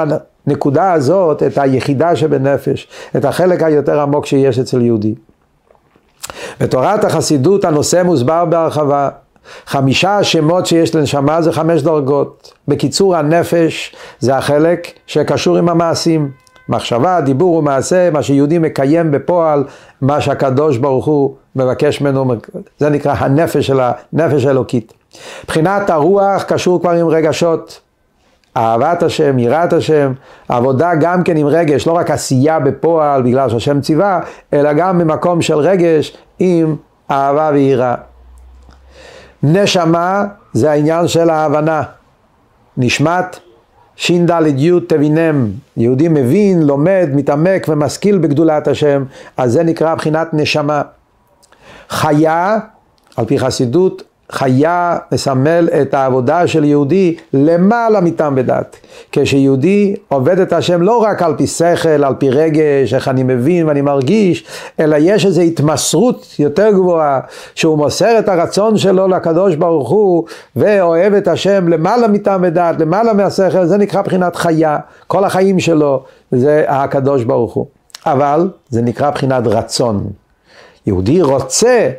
הנקודה 0.47 0.93
הזאת, 0.93 1.43
את 1.43 1.57
היחידה 1.57 2.15
שבנפש, 2.15 2.87
את 3.15 3.25
החלק 3.25 3.63
היותר 3.63 4.01
עמוק 4.01 4.25
שיש 4.25 4.59
אצל 4.59 4.81
יהודי. 4.81 5.15
בתורת 6.59 7.03
החסידות 7.03 7.65
הנושא 7.65 8.03
מוסבר 8.05 8.45
בהרחבה. 8.45 9.09
חמישה 9.65 10.17
השמות 10.17 10.65
שיש 10.65 10.95
לנשמה 10.95 11.41
זה 11.41 11.51
חמש 11.51 11.81
דרגות. 11.81 12.53
בקיצור, 12.67 13.15
הנפש 13.15 13.95
זה 14.19 14.37
החלק 14.37 14.87
שקשור 15.07 15.57
עם 15.57 15.69
המעשים. 15.69 16.31
מחשבה, 16.69 17.21
דיבור 17.21 17.55
ומעשה, 17.55 18.09
מה 18.09 18.23
שיהודי 18.23 18.59
מקיים 18.59 19.11
בפועל, 19.11 19.63
מה 20.01 20.21
שהקדוש 20.21 20.77
ברוך 20.77 21.05
הוא 21.05 21.35
מבקש 21.55 22.01
ממנו, 22.01 22.35
זה 22.79 22.89
נקרא 22.89 23.13
הנפש 23.17 23.67
של 23.67 23.79
הנפש 24.13 24.45
האלוקית. 24.45 24.93
מבחינת 25.43 25.89
הרוח 25.89 26.43
קשור 26.43 26.81
כבר 26.81 26.91
עם 26.91 27.07
רגשות, 27.07 27.79
אהבת 28.57 29.03
השם, 29.03 29.39
יראת 29.39 29.73
השם, 29.73 30.13
עבודה 30.49 30.91
גם 30.99 31.23
כן 31.23 31.37
עם 31.37 31.47
רגש, 31.47 31.87
לא 31.87 31.91
רק 31.91 32.11
עשייה 32.11 32.59
בפועל 32.59 33.21
בגלל 33.21 33.49
שהשם 33.49 33.81
ציווה, 33.81 34.19
אלא 34.53 34.73
גם 34.73 34.97
ממקום 34.97 35.41
של 35.41 35.57
רגש 35.57 36.17
עם 36.39 36.75
אהבה 37.11 37.49
ויראה. 37.53 37.95
נשמה 39.43 40.23
זה 40.53 40.71
העניין 40.71 41.07
של 41.07 41.29
ההבנה. 41.29 41.83
נשמת 42.77 43.39
ש"ד 43.95 44.31
י' 44.57 44.71
תבינם, 44.87 45.47
יהודי 45.77 46.07
מבין, 46.07 46.63
לומד, 46.63 47.09
מתעמק 47.13 47.65
ומשכיל 47.69 48.17
בגדולת 48.17 48.67
השם, 48.67 49.03
אז 49.37 49.51
זה 49.51 49.63
נקרא 49.63 49.95
בחינת 49.95 50.33
נשמה. 50.33 50.81
חיה, 51.89 52.59
על 53.17 53.25
פי 53.25 53.39
חסידות, 53.39 54.03
חיה 54.33 54.97
מסמל 55.11 55.69
את 55.81 55.93
העבודה 55.93 56.47
של 56.47 56.63
יהודי 56.63 57.15
למעלה 57.33 58.01
מטעם 58.01 58.35
בדת. 58.35 58.77
כשיהודי 59.11 59.95
עובד 60.07 60.39
את 60.39 60.53
השם 60.53 60.81
לא 60.81 60.97
רק 60.97 61.21
על 61.21 61.33
פי 61.37 61.47
שכל, 61.47 61.89
על 61.89 62.13
פי 62.17 62.29
רגש, 62.29 62.93
איך 62.93 63.07
אני 63.07 63.23
מבין 63.23 63.67
ואני 63.67 63.81
מרגיש, 63.81 64.45
אלא 64.79 64.95
יש 64.99 65.25
איזו 65.25 65.41
התמסרות 65.41 66.35
יותר 66.39 66.71
גבוהה, 66.71 67.19
שהוא 67.55 67.77
מוסר 67.77 68.19
את 68.19 68.29
הרצון 68.29 68.77
שלו 68.77 69.07
לקדוש 69.07 69.55
ברוך 69.55 69.89
הוא, 69.89 70.23
ואוהב 70.55 71.13
את 71.13 71.27
השם 71.27 71.67
למעלה 71.67 72.07
מטעם 72.07 72.41
בדת, 72.41 72.75
למעלה 72.79 73.13
מהשכל, 73.13 73.65
זה 73.65 73.77
נקרא 73.77 74.01
בחינת 74.01 74.35
חיה. 74.35 74.77
כל 75.07 75.23
החיים 75.23 75.59
שלו 75.59 76.03
זה 76.31 76.65
הקדוש 76.67 77.23
ברוך 77.23 77.53
הוא. 77.53 77.65
אבל 78.05 78.49
זה 78.69 78.81
נקרא 78.81 79.09
בחינת 79.09 79.47
רצון. 79.47 80.07
יהודי 80.87 81.21
רוצה 81.21 81.89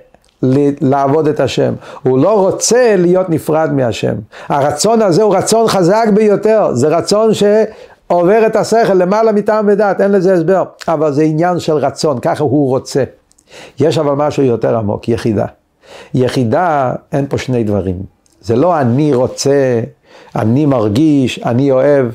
לעבוד 0.81 1.29
את 1.29 1.41
השם. 1.41 1.75
הוא 2.03 2.19
לא 2.19 2.41
רוצה 2.41 2.95
להיות 2.99 3.31
נפרד 3.31 3.71
מהשם. 3.73 4.14
הרצון 4.49 5.03
הזה 5.03 5.23
הוא 5.23 5.37
רצון 5.37 5.69
חזק 5.69 6.07
ביותר, 6.14 6.69
זה 6.73 6.88
רצון 6.88 7.31
שעובר 7.35 8.47
את 8.47 8.57
השכל 8.57 8.95
למעלה 8.95 9.33
מטעם 9.33 9.64
ודת, 9.69 10.00
אין 10.00 10.12
לזה 10.12 10.35
הסבר. 10.35 10.64
אבל 10.88 11.12
זה 11.12 11.23
עניין 11.23 11.59
של 11.59 11.73
רצון, 11.73 12.19
ככה 12.19 12.45
הוא 12.45 12.69
רוצה. 12.69 13.05
יש 13.81 13.99
אבל 13.99 14.12
משהו 14.12 14.43
יותר 14.43 14.76
עמוק, 14.76 15.09
יחידה. 15.09 15.47
יחידה, 16.14 16.93
אין 17.12 17.26
פה 17.29 17.38
שני 17.38 17.64
דברים. 17.64 17.97
זה 18.41 18.57
לא 18.57 18.81
אני 18.81 19.14
רוצה, 19.14 19.81
אני 20.37 20.67
מרגיש, 20.67 21.38
אני 21.38 21.71
אוהב. 21.71 22.07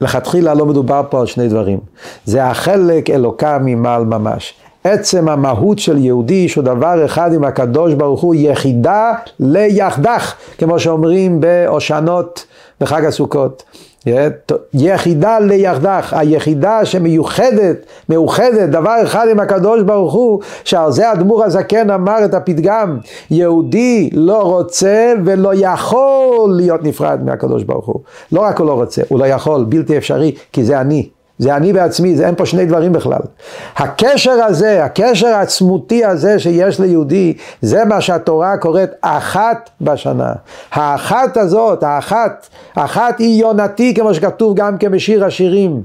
לכתחילה 0.00 0.54
לא 0.54 0.66
מדובר 0.66 1.02
פה 1.10 1.20
על 1.20 1.26
שני 1.26 1.48
דברים. 1.48 1.78
זה 2.24 2.44
החלק 2.44 3.10
אלוקה 3.10 3.58
ממעל 3.58 4.04
ממש. 4.04 4.54
עצם 4.88 5.28
המהות 5.28 5.78
של 5.78 5.98
יהודי 5.98 6.48
שהוא 6.48 6.64
דבר 6.64 7.04
אחד 7.04 7.34
עם 7.34 7.44
הקדוש 7.44 7.94
ברוך 7.94 8.20
הוא 8.20 8.34
יחידה 8.34 9.12
ליחדך, 9.40 10.34
כמו 10.58 10.80
שאומרים 10.80 11.40
בהושענות 11.40 12.46
בחג 12.80 13.04
הסוכות. 13.04 13.62
יחידה 14.74 15.38
ליחדך, 15.38 16.14
היחידה 16.16 16.84
שמיוחדת, 16.84 17.76
מאוחדת, 18.08 18.68
דבר 18.68 18.96
אחד 19.02 19.26
עם 19.30 19.40
הקדוש 19.40 19.82
ברוך 19.82 20.12
הוא, 20.12 20.40
שעל 20.64 20.92
זה 20.92 21.12
אדמו"ר 21.12 21.44
הזקן 21.44 21.90
אמר 21.90 22.24
את 22.24 22.34
הפתגם, 22.34 22.98
יהודי 23.30 24.10
לא 24.12 24.42
רוצה 24.42 25.12
ולא 25.24 25.50
יכול 25.54 26.52
להיות 26.56 26.82
נפרד 26.82 27.24
מהקדוש 27.24 27.62
ברוך 27.62 27.86
הוא. 27.86 28.00
לא 28.32 28.40
רק 28.40 28.58
הוא 28.58 28.66
לא 28.66 28.72
רוצה, 28.72 29.02
הוא 29.08 29.18
לא 29.18 29.24
יכול, 29.24 29.64
בלתי 29.68 29.98
אפשרי, 29.98 30.34
כי 30.52 30.64
זה 30.64 30.80
אני. 30.80 31.08
זה 31.38 31.56
אני 31.56 31.72
בעצמי, 31.72 32.16
זה 32.16 32.26
אין 32.26 32.34
פה 32.34 32.46
שני 32.46 32.66
דברים 32.66 32.92
בכלל. 32.92 33.20
הקשר 33.76 34.30
הזה, 34.30 34.84
הקשר 34.84 35.26
העצמותי 35.26 36.04
הזה 36.04 36.38
שיש 36.38 36.80
ליהודי, 36.80 37.34
זה 37.62 37.84
מה 37.84 38.00
שהתורה 38.00 38.56
קוראת 38.56 38.90
אחת 39.00 39.70
בשנה. 39.80 40.32
האחת 40.72 41.36
הזאת, 41.36 41.82
האחת, 41.82 42.48
אחת 42.76 43.18
היא 43.18 43.40
יונתי, 43.40 43.94
כמו 43.94 44.14
שכתוב 44.14 44.56
גם 44.56 44.78
כן 44.78 44.90
בשיר 44.90 45.24
השירים. 45.24 45.82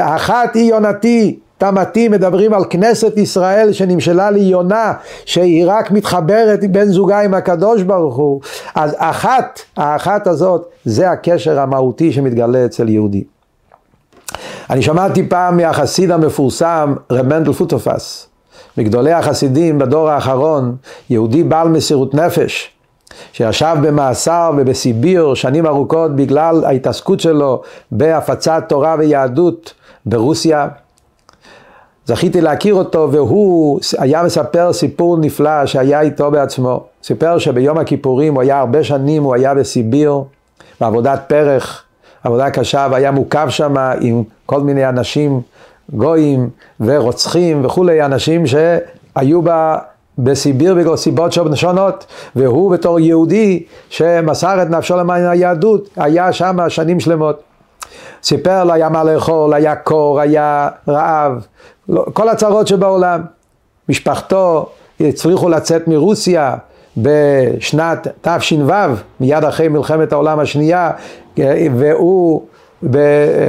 אחת 0.00 0.54
היא 0.54 0.70
יונתי, 0.70 1.38
תמתי, 1.58 2.08
מדברים 2.08 2.54
על 2.54 2.64
כנסת 2.70 3.18
ישראל 3.18 3.72
שנמשלה 3.72 4.30
ליונה, 4.30 4.92
שהיא 5.24 5.64
רק 5.66 5.90
מתחברת 5.90 6.70
בן 6.70 6.84
זוגה 6.84 7.20
עם 7.20 7.34
הקדוש 7.34 7.82
ברוך 7.82 8.16
הוא. 8.16 8.40
אז 8.74 8.94
אחת, 8.98 9.60
האחת 9.76 10.26
הזאת, 10.26 10.68
זה 10.84 11.10
הקשר 11.10 11.60
המהותי 11.60 12.12
שמתגלה 12.12 12.64
אצל 12.64 12.88
יהודי. 12.88 13.24
אני 14.70 14.82
שמעתי 14.82 15.28
פעם 15.28 15.56
מהחסיד 15.56 16.10
המפורסם, 16.10 16.94
רב 17.10 17.26
מנדל 17.26 17.52
פוטופס, 17.52 18.28
מגדולי 18.78 19.12
החסידים 19.12 19.78
בדור 19.78 20.10
האחרון, 20.10 20.76
יהודי 21.10 21.42
בעל 21.42 21.68
מסירות 21.68 22.14
נפש, 22.14 22.70
שישב 23.32 23.76
במאסר 23.82 24.52
ובסיביר 24.56 25.34
שנים 25.34 25.66
ארוכות 25.66 26.16
בגלל 26.16 26.64
ההתעסקות 26.64 27.20
שלו 27.20 27.62
בהפצת 27.92 28.64
תורה 28.68 28.96
ויהדות 28.98 29.74
ברוסיה. 30.06 30.68
זכיתי 32.06 32.40
להכיר 32.40 32.74
אותו 32.74 33.08
והוא 33.12 33.80
היה 33.98 34.22
מספר 34.22 34.72
סיפור 34.72 35.16
נפלא 35.16 35.66
שהיה 35.66 36.00
איתו 36.00 36.30
בעצמו. 36.30 36.84
סיפר 37.02 37.38
שביום 37.38 37.78
הכיפורים 37.78 38.34
הוא 38.34 38.42
היה 38.42 38.58
הרבה 38.58 38.84
שנים, 38.84 39.22
הוא 39.22 39.34
היה 39.34 39.54
בסיביר, 39.54 40.20
בעבודת 40.80 41.20
פרח. 41.26 41.85
עבודה 42.24 42.50
קשה 42.50 42.88
והיה 42.90 43.10
מוקף 43.10 43.46
שם 43.48 43.74
עם 44.00 44.22
כל 44.46 44.60
מיני 44.60 44.88
אנשים, 44.88 45.40
גויים 45.92 46.48
ורוצחים 46.80 47.64
וכולי, 47.64 48.04
אנשים 48.04 48.44
שהיו 48.46 49.42
בה 49.42 49.78
בסיביר 50.18 50.74
בגלל 50.74 50.96
סיבות 50.96 51.32
שונות, 51.54 52.06
והוא 52.36 52.70
בתור 52.70 53.00
יהודי 53.00 53.64
שמסר 53.88 54.62
את 54.62 54.70
נפשו 54.70 54.96
למען 54.96 55.24
היהדות, 55.24 55.88
היה 55.96 56.32
שם 56.32 56.56
שנים 56.68 57.00
שלמות. 57.00 57.42
סיפר, 58.22 58.64
לא 58.64 58.72
היה 58.72 58.88
מה 58.88 59.04
לאכול, 59.04 59.54
היה 59.54 59.76
קור, 59.76 60.20
היה 60.20 60.68
רעב, 60.88 61.46
לא, 61.88 62.04
כל 62.12 62.28
הצרות 62.28 62.66
שבעולם. 62.66 63.20
משפחתו 63.88 64.68
הצליחו 65.00 65.48
לצאת 65.48 65.88
מרוסיה 65.88 66.54
בשנת 66.96 68.06
תש"ו, 68.20 68.72
מיד 69.20 69.44
אחרי 69.44 69.68
מלחמת 69.68 70.12
העולם 70.12 70.38
השנייה, 70.38 70.90
והוא 71.76 72.42
ב, 72.90 72.98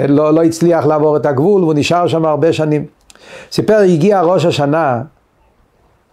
לא, 0.08 0.34
לא 0.34 0.44
הצליח 0.44 0.86
לעבור 0.86 1.18
את 1.18 1.26
הגבול 1.26 1.64
והוא 1.64 1.74
נשאר 1.74 2.08
שם 2.08 2.26
הרבה 2.26 2.54
שנים. 2.54 2.86
סיפר, 3.52 3.78
הגיע 3.78 4.22
ראש 4.22 4.46
השנה, 4.46 5.02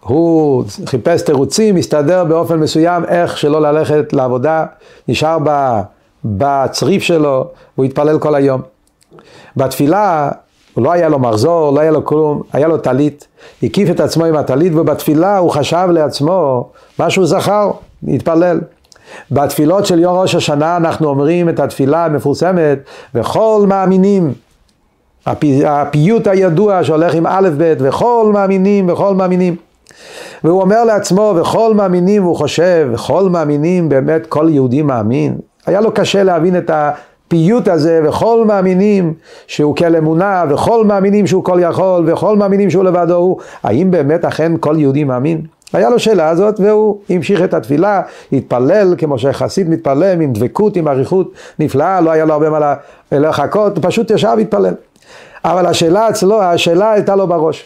הוא 0.01 0.63
חיפש 0.85 1.21
תירוצים, 1.21 1.75
הסתדר 1.75 2.23
באופן 2.23 2.59
מסוים 2.59 3.05
איך 3.05 3.37
שלא 3.37 3.61
ללכת 3.61 4.13
לעבודה, 4.13 4.65
נשאר 5.07 5.37
בצריף 6.25 7.03
שלו, 7.03 7.47
הוא 7.75 7.85
התפלל 7.85 8.19
כל 8.19 8.35
היום. 8.35 8.61
בתפילה, 9.57 10.31
לא 10.77 10.91
היה 10.91 11.09
לו 11.09 11.19
מחזור, 11.19 11.71
לא 11.71 11.79
היה 11.79 11.91
לו 11.91 12.05
כלום, 12.05 12.41
היה 12.53 12.67
לו 12.67 12.77
טלית, 12.77 13.27
הקיף 13.63 13.89
את 13.89 13.99
עצמו 13.99 14.25
עם 14.25 14.35
הטלית 14.35 14.73
ובתפילה 14.75 15.37
הוא 15.37 15.51
חשב 15.51 15.87
לעצמו 15.91 16.69
מה 16.99 17.09
שהוא 17.09 17.25
זכר, 17.25 17.71
התפלל. 18.07 18.59
בתפילות 19.31 19.85
של 19.85 19.99
יום 19.99 20.17
ראש 20.17 20.35
השנה 20.35 20.77
אנחנו 20.77 21.07
אומרים 21.07 21.49
את 21.49 21.59
התפילה 21.59 22.05
המפורסמת, 22.05 22.79
וכל 23.15 23.65
מאמינים, 23.67 24.33
הפי, 25.25 25.65
הפיוט 25.65 26.27
הידוע 26.27 26.83
שהולך 26.83 27.13
עם 27.13 27.27
א' 27.27 27.49
ב', 27.57 27.73
וכל 27.79 28.31
מאמינים, 28.33 28.89
וכל 28.89 29.15
מאמינים. 29.15 29.55
והוא 30.43 30.61
אומר 30.61 30.83
לעצמו, 30.83 31.33
וכל 31.41 31.73
מאמינים, 31.73 32.23
והוא 32.23 32.35
חושב, 32.35 32.89
וכל 32.93 33.29
מאמינים, 33.29 33.89
באמת 33.89 34.25
כל 34.27 34.47
יהודי 34.49 34.81
מאמין. 34.81 35.37
היה 35.65 35.81
לו 35.81 35.93
קשה 35.93 36.23
להבין 36.23 36.57
את 36.57 36.71
הפיוט 36.73 37.67
הזה, 37.67 38.01
וכל 38.05 38.45
מאמינים 38.47 39.13
שהוא 39.47 39.75
כל 39.75 39.95
אמונה, 39.95 40.43
וכל 40.49 40.85
מאמינים 40.85 41.27
שהוא 41.27 41.43
כל 41.43 41.59
יכול, 41.61 42.03
וכל 42.07 42.37
מאמינים 42.37 42.69
שהוא 42.69 42.83
לבדו 42.83 43.15
הוא. 43.15 43.37
האם 43.63 43.91
באמת 43.91 44.25
אכן 44.25 44.51
כל 44.59 44.75
יהודי 44.77 45.03
מאמין? 45.03 45.41
היה 45.75 45.89
לו 45.89 45.99
שאלה 45.99 46.29
הזאת 46.29 46.59
והוא 46.59 46.99
המשיך 47.09 47.41
את 47.43 47.53
התפילה, 47.53 48.01
התפלל 48.31 48.95
כמו 48.97 49.19
שחסיד 49.19 49.69
מתפלל 49.69 50.21
עם 50.21 50.33
דבקות, 50.33 50.75
עם 50.75 50.87
אריכות 50.87 51.31
נפלאה, 51.59 52.01
לא 52.01 52.11
היה 52.11 52.25
לו 52.25 52.33
הרבה 52.33 52.49
מה 52.49 52.75
לחכות, 53.11 53.79
פשוט 53.81 54.11
ישב 54.11 54.33
והתפלל. 54.37 54.73
אבל 55.45 55.65
השאלה 55.65 56.09
אצלו, 56.09 56.41
השאלה 56.41 56.91
הייתה 56.91 57.15
לו 57.15 57.27
בראש. 57.27 57.65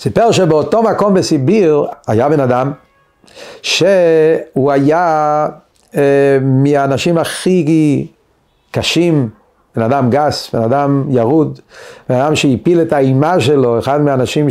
סיפר 0.00 0.32
שבאותו 0.32 0.82
מקום 0.82 1.14
בסיביר 1.14 1.86
היה 2.06 2.28
בן 2.28 2.40
אדם 2.40 2.72
שהוא 3.62 4.72
היה 4.72 5.46
אה, 5.96 6.38
מהאנשים 6.42 7.18
הכי 7.18 8.06
קשים 8.70 9.28
בן 9.76 9.82
אדם 9.82 10.10
גס, 10.10 10.54
בן 10.54 10.62
אדם 10.62 11.04
ירוד, 11.08 11.60
בן 12.08 12.14
אדם 12.14 12.36
שהפיל 12.36 12.80
את 12.80 12.92
האימה 12.92 13.40
שלו, 13.40 13.78
אחד 13.78 14.00
מהאנשים 14.00 14.46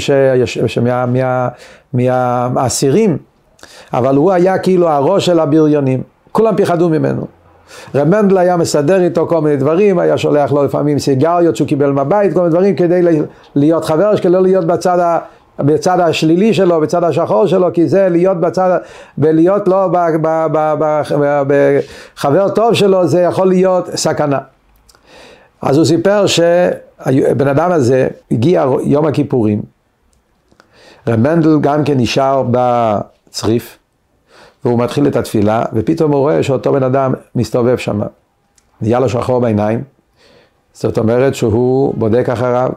מהאסירים, 1.94 3.18
אבל 3.94 4.15
הוא 4.15 4.32
היה 4.32 4.58
כאילו 4.58 4.89
הראש 4.89 5.25
של 5.25 5.39
הבריונים, 5.39 6.01
כולם 6.32 6.56
פיחדו 6.56 6.89
ממנו. 6.89 7.27
רב 7.96 8.08
מנדל 8.08 8.38
היה 8.38 8.58
מסדר 8.58 9.03
איתו 9.03 9.27
כל 9.27 9.42
מיני 9.42 9.58
דברים, 9.58 10.00
היה 10.00 10.18
שולח 10.18 10.51
לו 10.51 10.63
לפעמים 10.63 11.00
סיגריות 11.00 11.56
שהוא 11.56 11.68
קיבל 11.68 11.92
מהבית, 11.92 12.34
כל 12.34 12.39
מיני 12.39 12.51
דברים 12.51 12.75
כדי 12.75 13.01
להיות 13.56 13.86
חבר, 13.86 14.18
כדי 14.18 14.32
לא 14.32 14.42
להיות 14.42 14.65
בצד, 14.65 15.00
ה, 15.00 15.20
בצד 15.60 16.00
השלילי 16.00 16.53
שלו, 16.53 16.82
בצד 16.82 17.03
השחור 17.03 17.48
שלו, 17.48 17.74
כי 17.74 17.88
זה 17.88 18.10
להיות 18.10 18.39
בצד, 18.39 18.77
ולהיות 19.18 19.68
לו 19.68 19.88
בחבר 21.48 22.50
טוב 22.50 22.74
שלו, 22.74 23.08
זה 23.08 23.22
יכול 23.22 23.48
להיות 23.48 23.89
סכנה. 23.96 24.52
אז 25.63 25.77
הוא 25.77 25.86
סיפר 25.86 26.25
שהבן 26.27 27.48
אדם 27.48 27.72
הזה 27.72 28.08
הגיע 28.32 28.65
יום 28.84 29.05
הכיפורים, 29.05 29.62
רב 31.08 31.20
מנדל 31.20 31.60
גם 31.62 31.84
כן 31.84 31.98
נשאר 31.98 32.43
בצריף, 32.51 33.77
והוא 34.65 34.79
מתחיל 34.79 35.08
את 35.08 35.15
התפילה, 35.15 35.63
ופתאום 35.74 36.12
הוא 36.12 36.20
רואה 36.20 36.43
שאותו 36.43 36.74
בן 36.74 36.84
אדם 36.84 37.13
מסתובב 37.36 37.77
שם. 37.77 38.00
נהיה 38.82 39.00
לו 39.00 39.10
שחור 39.10 39.41
בעיניים, 39.41 39.84
זאת 40.74 40.98
אומרת 40.98 41.36
שהוא 41.36 41.93
בודק 41.98 42.29
אחריו, 42.29 42.70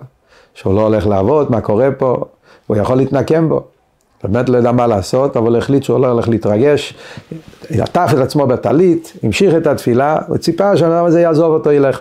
שהוא 0.55 0.75
לא 0.75 0.81
הולך 0.81 1.07
לעבוד, 1.07 1.50
מה 1.50 1.61
קורה 1.61 1.88
פה, 1.99 2.25
הוא 2.66 2.76
יכול 2.76 2.97
להתנקם 2.97 3.49
בו. 3.49 3.61
באמת 4.25 4.49
לא 4.49 4.59
ידע 4.59 4.73
מה 4.73 4.87
לעשות, 4.87 5.37
אבל 5.37 5.49
הוא 5.49 5.59
החליט 5.59 5.83
שהוא 5.83 6.00
לא 6.00 6.07
הולך 6.07 6.28
להתרגש, 6.28 6.95
עטף 7.71 8.11
את 8.12 8.19
עצמו 8.19 8.47
בטלית, 8.47 9.12
המשיך 9.23 9.55
את 9.55 9.66
התפילה, 9.66 10.19
וציפה 10.31 10.76
שהבן 10.76 10.93
אדם 10.93 11.05
הזה 11.05 11.21
יעזוב 11.21 11.52
אותו, 11.52 11.73
ילך. 11.73 12.00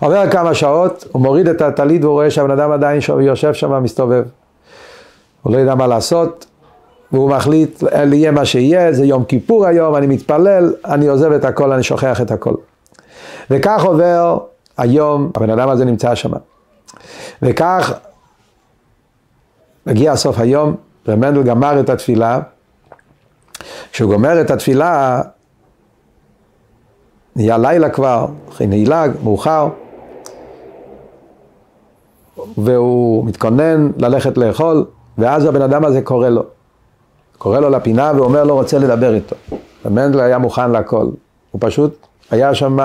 עובר 0.00 0.30
כמה 0.30 0.54
שעות, 0.54 1.04
הוא 1.12 1.22
מוריד 1.22 1.48
את 1.48 1.60
הטלית 1.60 2.04
והוא 2.04 2.12
רואה 2.12 2.30
שהבן 2.30 2.50
אדם 2.50 2.72
עדיין 2.72 3.00
יושב 3.20 3.54
שם, 3.54 3.82
מסתובב. 3.82 4.24
הוא 5.42 5.52
לא 5.52 5.58
ידע 5.58 5.74
מה 5.74 5.86
לעשות, 5.86 6.46
והוא 7.12 7.30
מחליט, 7.30 7.82
יהיה 8.12 8.30
מה 8.30 8.44
שיהיה, 8.44 8.92
זה 8.92 9.04
יום 9.04 9.24
כיפור 9.24 9.66
היום, 9.66 9.96
אני 9.96 10.06
מתפלל, 10.06 10.74
אני 10.84 11.08
עוזב 11.08 11.32
את 11.32 11.44
הכל, 11.44 11.72
אני 11.72 11.82
שוכח 11.82 12.20
את 12.20 12.30
הכל. 12.30 12.54
וכך 13.50 13.84
עובר 13.84 14.38
היום, 14.76 15.30
הבן 15.36 15.50
אדם 15.50 15.68
הזה 15.68 15.84
נמצא 15.84 16.14
שם. 16.14 16.30
וכך 17.42 17.92
מגיע 19.86 20.16
סוף 20.16 20.38
היום, 20.38 20.76
ומנדל 21.06 21.42
גמר 21.42 21.80
את 21.80 21.90
התפילה. 21.90 22.40
כשהוא 23.92 24.12
גומר 24.12 24.40
את 24.40 24.50
התפילה, 24.50 25.22
נהיה 27.36 27.58
לילה 27.58 27.90
כבר, 27.90 28.26
אחרי 28.48 28.66
נעילה, 28.66 29.04
מאוחר, 29.22 29.68
והוא 32.56 33.24
מתכונן 33.26 33.90
ללכת 33.98 34.38
לאכול, 34.38 34.84
ואז 35.18 35.44
הבן 35.44 35.62
אדם 35.62 35.84
הזה 35.84 36.02
קורא 36.02 36.28
לו. 36.28 36.42
קורא 37.38 37.60
לו 37.60 37.70
לפינה 37.70 38.12
ואומר 38.16 38.44
לו 38.44 38.54
רוצה 38.54 38.78
לדבר 38.78 39.14
איתו. 39.14 39.36
ומנדל 39.84 40.20
היה 40.20 40.38
מוכן 40.38 40.72
לכל. 40.72 41.06
הוא 41.50 41.58
פשוט 41.60 42.06
היה 42.30 42.54
שם, 42.54 42.78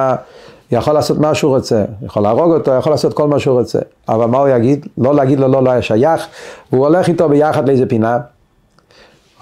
יכול 0.71 0.93
לעשות 0.93 1.17
מה 1.17 1.35
שהוא 1.35 1.55
רוצה, 1.55 1.83
יכול 2.01 2.23
להרוג 2.23 2.53
אותו, 2.53 2.71
יכול 2.71 2.91
לעשות 2.93 3.13
כל 3.13 3.27
מה 3.27 3.39
שהוא 3.39 3.59
רוצה. 3.59 3.79
אבל 4.09 4.25
מה 4.25 4.37
הוא 4.37 4.47
יגיד? 4.47 4.87
לא 4.97 5.15
להגיד 5.15 5.39
לו 5.39 5.47
לא, 5.47 5.63
לא 5.63 5.71
היה 5.71 5.81
שייך. 5.81 6.27
הוא 6.69 6.87
הולך 6.87 7.07
איתו 7.07 7.29
ביחד 7.29 7.67
לאיזה 7.67 7.85
פינה, 7.85 8.17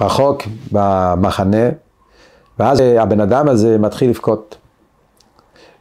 רחוק 0.01 0.42
במחנה, 0.72 1.70
ואז 2.60 2.80
הבן 3.00 3.22
אדם 3.22 3.50
הזה 3.50 3.78
מתחיל 3.78 4.10
לבכות. 4.10 4.58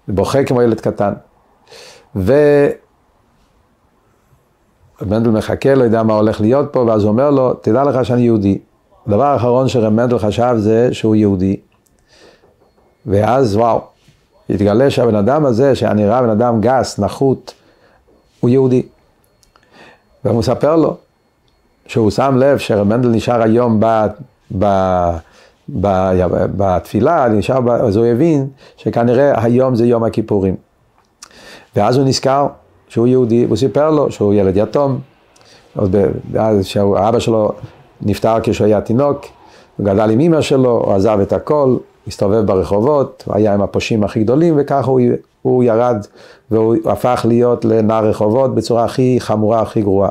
בוכה 0.09 0.45
כמו 0.45 0.63
ילד 0.63 0.81
קטן. 0.81 1.13
ו... 2.17 2.35
מנדל 5.07 5.30
מחכה, 5.30 5.75
לא 5.75 5.85
יודע 5.85 6.02
מה 6.02 6.14
הולך 6.14 6.40
להיות 6.40 6.69
פה, 6.73 6.80
ואז 6.80 7.02
הוא 7.02 7.11
אומר 7.11 7.30
לו, 7.30 7.54
תדע 7.54 7.85
לך 7.85 8.04
שאני 8.04 8.23
יהודי. 8.23 8.59
הדבר 9.07 9.25
האחרון 9.25 9.69
שרב 9.69 9.92
מנדל 9.92 10.19
חשב 10.19 10.54
זה 10.59 10.88
שהוא 10.92 11.16
יהודי. 11.16 11.57
ואז 13.07 13.57
וואו, 13.57 13.80
התגלה 14.50 14.91
שהבן 14.91 15.15
אדם 15.15 15.47
הזה, 15.47 15.75
שהיה 15.75 15.93
נראה 15.93 16.23
בן 16.23 16.30
אדם 16.30 16.60
גס, 16.60 16.99
נחות, 16.99 17.54
הוא 18.41 18.50
יהודי. 18.50 18.82
והוא 20.25 20.39
מספר 20.39 20.76
לו 20.76 20.97
שהוא 21.86 22.10
שם 22.10 22.36
לב 22.39 22.58
שרב 22.58 22.86
מנדל 22.86 23.08
נשאר 23.08 23.43
היום 23.43 23.80
ב, 23.80 24.06
ב, 24.58 24.67
ב, 25.80 25.86
בתפילה, 26.56 27.28
נשאר, 27.28 27.86
אז 27.86 27.97
הוא 27.97 28.06
הבין 28.06 28.49
שכנראה 28.76 29.45
היום 29.45 29.75
זה 29.75 29.86
יום 29.86 30.04
הכיפורים. 30.04 30.56
ואז 31.76 31.97
הוא 31.97 32.06
נזכר 32.06 32.47
שהוא 32.91 33.07
יהודי, 33.07 33.45
והוא 33.45 33.57
סיפר 33.57 33.91
לו 33.91 34.11
שהוא 34.11 34.35
ילד 34.35 34.57
יתום, 34.57 34.99
אז 36.35 36.67
שהאבא 36.67 37.19
שלו 37.19 37.50
נפטר 38.03 38.37
כשהוא 38.43 38.67
היה 38.67 38.81
תינוק, 38.81 39.26
הוא 39.76 39.87
גדל 39.87 40.11
עם 40.11 40.21
אמא 40.21 40.41
שלו, 40.41 40.71
הוא 40.71 40.95
עזב 40.95 41.19
את 41.23 41.33
הכל, 41.33 41.76
הסתובב 42.07 42.47
ברחובות, 42.47 43.25
הוא 43.26 43.37
היה 43.37 43.55
עם 43.55 43.63
הפושעים 43.63 44.05
הכי 44.05 44.25
גדולים, 44.25 44.55
וככה 44.59 44.91
הוא, 44.91 45.00
הוא 45.43 45.65
ירד 45.65 46.07
והוא 46.50 46.76
הפך 46.85 47.25
להיות 47.29 47.65
לנער 47.65 48.07
רחובות 48.07 48.55
בצורה 48.55 48.85
הכי 48.85 49.17
חמורה, 49.21 49.61
הכי 49.61 49.83
גרועה. 49.83 50.11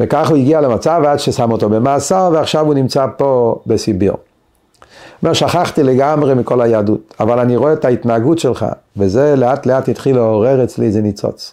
וככה 0.00 0.28
הוא 0.30 0.38
הגיע 0.38 0.60
למצב 0.60 1.02
עד 1.06 1.18
ששם 1.18 1.52
אותו 1.52 1.68
במאסר, 1.68 2.30
ועכשיו 2.32 2.66
הוא 2.66 2.74
נמצא 2.74 3.06
פה 3.16 3.60
בסיביר. 3.66 4.14
אומר, 5.22 5.32
שכחתי 5.32 5.82
לגמרי 5.82 6.34
מכל 6.34 6.60
היהדות, 6.60 7.14
אבל 7.20 7.38
אני 7.38 7.56
רואה 7.56 7.72
את 7.72 7.84
ההתנהגות 7.84 8.38
שלך, 8.38 8.66
וזה 8.96 9.36
לאט 9.36 9.66
לאט 9.66 9.88
התחיל 9.88 10.16
לעורר 10.16 10.64
אצלי 10.64 10.86
איזה 10.86 11.02
ניצוץ. 11.02 11.52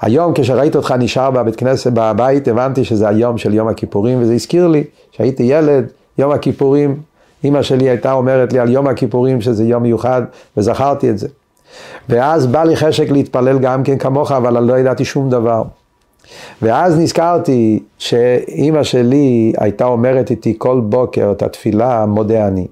היום 0.00 0.32
כשראיתי 0.34 0.76
אותך 0.76 0.94
נשאר 0.98 1.30
בבית 1.30 1.56
כנסת, 1.56 1.92
בבית, 1.94 2.48
הבנתי 2.48 2.84
שזה 2.84 3.08
היום 3.08 3.38
של 3.38 3.54
יום 3.54 3.68
הכיפורים, 3.68 4.22
וזה 4.22 4.34
הזכיר 4.34 4.66
לי 4.66 4.84
שהייתי 5.10 5.42
ילד, 5.42 5.84
יום 6.18 6.32
הכיפורים, 6.32 7.00
אימא 7.44 7.62
שלי 7.62 7.88
הייתה 7.88 8.12
אומרת 8.12 8.52
לי 8.52 8.58
על 8.58 8.70
יום 8.70 8.88
הכיפורים 8.88 9.40
שזה 9.40 9.64
יום 9.64 9.82
מיוחד, 9.82 10.22
וזכרתי 10.56 11.10
את 11.10 11.18
זה. 11.18 11.28
ואז 12.08 12.46
בא 12.46 12.64
לי 12.64 12.76
חשק 12.76 13.10
להתפלל 13.10 13.58
גם 13.58 13.82
כן 13.82 13.98
כמוך, 13.98 14.32
אבל 14.32 14.62
לא 14.62 14.78
ידעתי 14.78 15.04
שום 15.04 15.30
דבר. 15.30 15.62
ואז 16.62 16.98
נזכרתי 16.98 17.82
שאימא 17.98 18.82
שלי 18.82 19.52
הייתה 19.58 19.84
אומרת 19.84 20.30
איתי 20.30 20.54
כל 20.58 20.80
בוקר 20.80 21.32
את 21.32 21.42
התפילה 21.42 22.06
מודה 22.06 22.48
אני. 22.48 22.66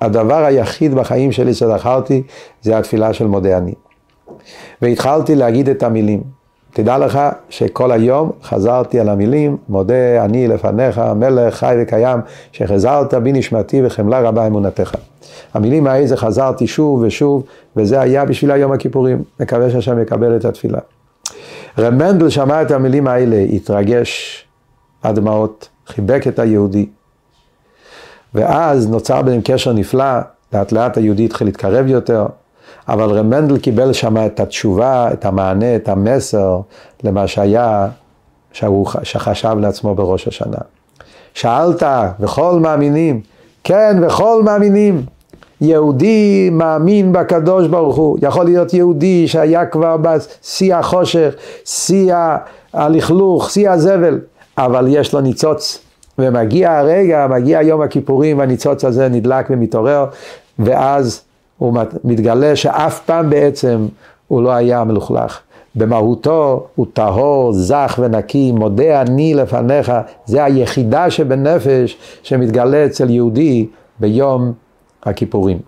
הדבר 0.00 0.44
היחיד 0.44 0.94
בחיים 0.94 1.32
שלי 1.32 1.54
שזכרתי 1.54 2.22
זה 2.62 2.78
התפילה 2.78 3.12
של 3.12 3.26
מודה 3.26 3.58
אני. 3.58 3.74
והתחלתי 4.82 5.34
להגיד 5.34 5.68
את 5.68 5.82
המילים. 5.82 6.22
תדע 6.74 6.98
לך 6.98 7.20
שכל 7.48 7.92
היום 7.92 8.30
חזרתי 8.42 9.00
על 9.00 9.08
המילים, 9.08 9.56
מודה 9.68 10.24
אני 10.24 10.48
לפניך, 10.48 10.98
מלך 11.16 11.54
חי 11.54 11.76
וקיים, 11.82 12.18
שחזרת 12.52 13.14
בי 13.14 13.32
נשמתי 13.32 13.80
וחמלה 13.84 14.20
רבה 14.20 14.46
אמונתך. 14.46 14.94
המילים 15.54 15.86
האלה 15.86 16.16
חזרתי 16.16 16.66
שוב 16.66 17.02
ושוב, 17.02 17.42
וזה 17.76 18.00
היה 18.00 18.24
בשביל 18.24 18.50
היום 18.50 18.72
הכיפורים. 18.72 19.22
מקווה 19.40 19.70
שהשם 19.70 20.02
יקבל 20.02 20.36
את 20.36 20.44
התפילה. 20.44 20.78
רב 21.78 21.94
מנדל 21.94 22.30
שמע 22.30 22.62
את 22.62 22.70
המילים 22.70 23.08
האלה, 23.08 23.36
התרגש 23.36 24.44
עד 25.02 25.14
דמעות, 25.14 25.68
חיבק 25.86 26.26
את 26.28 26.38
היהודי. 26.38 26.86
ואז 28.34 28.90
נוצר 28.90 29.22
ביניהם 29.22 29.42
קשר 29.44 29.72
נפלא, 29.72 30.18
לאט 30.52 30.72
לאט 30.72 30.96
היהודי 30.96 31.24
התחיל 31.24 31.46
להתקרב 31.46 31.86
יותר, 31.86 32.26
אבל 32.88 33.10
רב 33.10 33.26
מנדל 33.26 33.58
קיבל 33.58 33.92
שם 33.92 34.26
את 34.26 34.40
התשובה, 34.40 35.12
את 35.12 35.24
המענה, 35.24 35.76
את 35.76 35.88
המסר 35.88 36.60
למה 37.04 37.26
שהיה, 37.26 37.88
שהוא 38.52 38.86
שחשב 39.02 39.56
לעצמו 39.60 39.94
בראש 39.94 40.28
השנה. 40.28 40.58
שאלת, 41.34 41.82
וכל 42.20 42.58
מאמינים, 42.60 43.20
כן, 43.64 43.96
וכל 44.02 44.42
מאמינים. 44.44 45.04
יהודי 45.62 46.50
מאמין 46.52 47.12
בקדוש 47.12 47.68
ברוך 47.68 47.96
הוא, 47.96 48.18
יכול 48.22 48.44
להיות 48.44 48.74
יהודי 48.74 49.28
שהיה 49.28 49.66
כבר 49.66 49.96
בשיא 49.96 50.74
החושך, 50.74 51.34
שיא 51.64 52.14
הלכלוך, 52.72 53.50
שיא 53.50 53.70
הזבל, 53.70 54.20
אבל 54.58 54.86
יש 54.88 55.14
לו 55.14 55.20
ניצוץ. 55.20 55.78
ומגיע 56.18 56.78
הרגע, 56.78 57.26
מגיע 57.30 57.62
יום 57.62 57.82
הכיפורים, 57.82 58.38
והניצוץ 58.38 58.84
הזה 58.84 59.08
נדלק 59.08 59.46
ומתעורר, 59.50 60.06
ואז 60.58 61.22
הוא 61.58 61.78
מתגלה 62.04 62.56
שאף 62.56 63.00
פעם 63.00 63.30
בעצם 63.30 63.86
הוא 64.28 64.42
לא 64.42 64.50
היה 64.50 64.84
מלוכלך. 64.84 65.40
במהותו 65.74 66.66
הוא 66.74 66.86
טהור, 66.92 67.52
זך 67.52 67.98
ונקי, 68.02 68.52
מודה 68.52 69.02
אני 69.02 69.34
לפניך, 69.34 69.92
זה 70.26 70.44
היחידה 70.44 71.10
שבנפש 71.10 71.96
שמתגלה 72.22 72.86
אצל 72.86 73.10
יהודי 73.10 73.66
ביום 74.00 74.52
הכיפורים. 75.02 75.58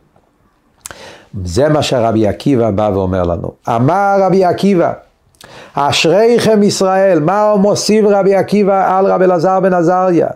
זה 1.44 1.68
מה 1.68 1.82
שרבי 1.82 2.28
עקיבא 2.28 2.70
בא 2.70 2.90
ואומר 2.94 3.22
לנו. 3.22 3.50
אמר 3.68 4.16
רבי 4.20 4.44
עקיבא, 4.44 4.92
אשריכם 5.74 6.62
ישראל, 6.62 7.20
מה 7.20 7.42
הוא 7.42 7.60
מוסיף 7.60 8.04
רבי 8.08 8.34
עקיבא 8.34 8.98
על 8.98 9.06
רבי 9.06 9.24
אלעזר 9.24 9.60
בן 9.60 9.74
עזריה? 9.74 10.28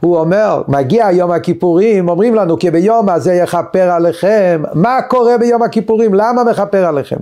הוא 0.00 0.18
אומר, 0.18 0.62
מגיע 0.68 1.08
יום 1.12 1.30
הכיפורים, 1.30 2.08
אומרים 2.08 2.34
לנו 2.34 2.58
כי 2.58 2.70
ביום 2.70 3.08
הזה 3.08 3.34
יכפר 3.34 3.90
עליכם, 3.90 4.62
מה 4.74 5.02
קורה 5.08 5.38
ביום 5.38 5.62
הכיפורים? 5.62 6.14
למה 6.14 6.44
מכפר 6.44 6.86
עליכם? 6.86 7.16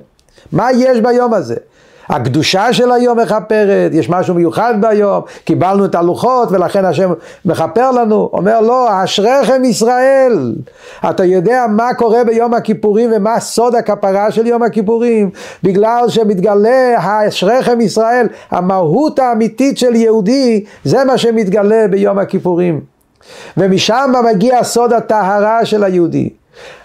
מה 0.52 0.72
יש 0.72 1.00
ביום 1.00 1.34
הזה? 1.34 1.56
הקדושה 2.08 2.72
של 2.72 2.92
היום 2.92 3.18
מכפרת, 3.18 3.90
יש 3.92 4.10
משהו 4.10 4.34
מיוחד 4.34 4.74
ביום, 4.80 5.22
קיבלנו 5.44 5.84
את 5.84 5.94
הלוחות 5.94 6.52
ולכן 6.52 6.84
השם 6.84 7.12
מכפר 7.44 7.90
לנו, 7.90 8.30
אומר 8.32 8.60
לא, 8.60 9.04
אשריכם 9.04 9.64
ישראל, 9.64 10.54
אתה 11.10 11.24
יודע 11.24 11.66
מה 11.68 11.94
קורה 11.94 12.24
ביום 12.24 12.54
הכיפורים 12.54 13.10
ומה 13.16 13.40
סוד 13.40 13.74
הכפרה 13.74 14.30
של 14.30 14.46
יום 14.46 14.62
הכיפורים, 14.62 15.30
בגלל 15.62 16.04
שמתגלה 16.08 16.94
אשריכם 17.28 17.80
ישראל, 17.80 18.26
המהות 18.50 19.18
האמיתית 19.18 19.78
של 19.78 19.94
יהודי, 19.94 20.64
זה 20.84 21.04
מה 21.04 21.18
שמתגלה 21.18 21.86
ביום 21.90 22.18
הכיפורים, 22.18 22.80
ומשם 23.56 24.12
מגיע 24.30 24.62
סוד 24.64 24.92
הטהרה 24.92 25.64
של 25.64 25.84
היהודי. 25.84 26.30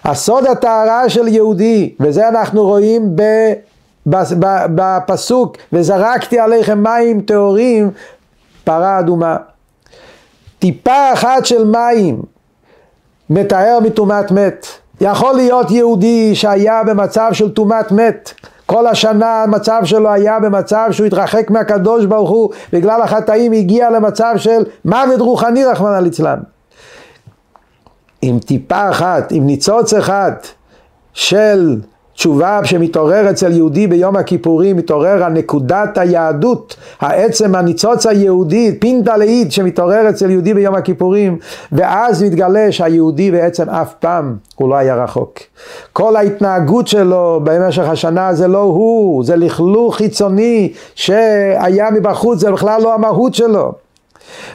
הסוד 0.04 0.46
הטהרה 0.46 1.08
של 1.08 1.28
יהודי, 1.28 1.94
וזה 2.00 2.28
אנחנו 2.28 2.62
רואים 2.62 3.16
ב... 3.16 3.22
בפסוק 4.06 5.56
וזרקתי 5.72 6.38
עליכם 6.38 6.82
מים 6.82 7.20
טהורים 7.20 7.90
פרה 8.64 8.98
אדומה. 8.98 9.36
טיפה 10.58 11.12
אחת 11.12 11.46
של 11.46 11.64
מים 11.64 12.22
מתאר 13.30 13.78
מטומאת 13.82 14.30
מת. 14.30 14.66
יכול 15.00 15.34
להיות 15.34 15.70
יהודי 15.70 16.34
שהיה 16.34 16.84
במצב 16.84 17.28
של 17.32 17.50
טומאת 17.50 17.92
מת 17.92 18.30
כל 18.66 18.86
השנה 18.86 19.42
המצב 19.42 19.80
שלו 19.84 20.12
היה 20.12 20.40
במצב 20.40 20.88
שהוא 20.90 21.06
התרחק 21.06 21.50
מהקדוש 21.50 22.04
ברוך 22.06 22.30
הוא 22.30 22.50
בגלל 22.72 23.02
החטאים 23.02 23.52
הגיע 23.52 23.90
למצב 23.90 24.34
של 24.36 24.64
מוות 24.84 25.20
רוחני 25.20 25.64
רחמנא 25.64 25.98
ליצלן 25.98 26.38
עם 28.22 28.38
טיפה 28.38 28.90
אחת, 28.90 29.32
עם 29.32 29.46
ניצוץ 29.46 29.94
אחד 29.94 30.32
של 31.12 31.80
תשובה 32.16 32.60
שמתעורר 32.64 33.30
אצל 33.30 33.52
יהודי 33.52 33.86
ביום 33.86 34.16
הכיפורים, 34.16 34.76
מתעורר 34.76 35.24
הנקודת 35.24 35.98
היהדות, 35.98 36.76
העצם 37.00 37.54
הניצוץ 37.54 38.06
היהודי, 38.06 38.78
פינטה 38.80 39.16
לאיד 39.16 39.52
שמתעורר 39.52 40.08
אצל 40.08 40.30
יהודי 40.30 40.54
ביום 40.54 40.74
הכיפורים, 40.74 41.38
ואז 41.72 42.22
מתגלה 42.22 42.72
שהיהודי 42.72 43.30
בעצם 43.30 43.70
אף 43.70 43.94
פעם 43.94 44.36
הוא 44.54 44.70
לא 44.70 44.74
היה 44.74 45.04
רחוק. 45.04 45.38
כל 45.92 46.16
ההתנהגות 46.16 46.88
שלו 46.88 47.40
במשך 47.44 47.88
השנה 47.88 48.34
זה 48.34 48.48
לא 48.48 48.62
הוא, 48.62 49.24
זה 49.24 49.36
לכלוך 49.36 49.96
חיצוני 49.96 50.72
שהיה 50.94 51.90
מבחוץ, 51.90 52.40
זה 52.40 52.52
בכלל 52.52 52.82
לא 52.82 52.94
המהות 52.94 53.34
שלו. 53.34 53.85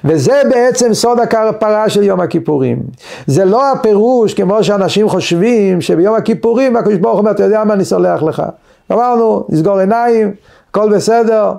וזה 0.06 0.42
בעצם 0.50 0.94
סוד 0.94 1.20
הכפרה 1.20 1.90
של 1.90 2.04
יום 2.04 2.20
הכיפורים. 2.20 2.80
זה 3.28 3.46
לא 3.46 3.72
הפירוש 3.72 4.34
כמו 4.34 4.64
שאנשים 4.64 5.10
חושבים 5.10 5.82
שביום 5.82 6.16
הכיפורים 6.16 6.76
הקדוש 6.76 6.98
ברוך 6.98 7.14
הוא 7.14 7.20
אומר 7.20 7.32
אתה 7.32 7.44
יודע 7.44 7.64
מה 7.64 7.74
אני 7.74 7.86
סולח 7.86 8.24
לך. 8.24 8.44
אמרנו 8.92 9.44
נסגור 9.50 9.80
עיניים 9.80 10.34
הכל 10.70 10.96
בסדר 10.96 11.52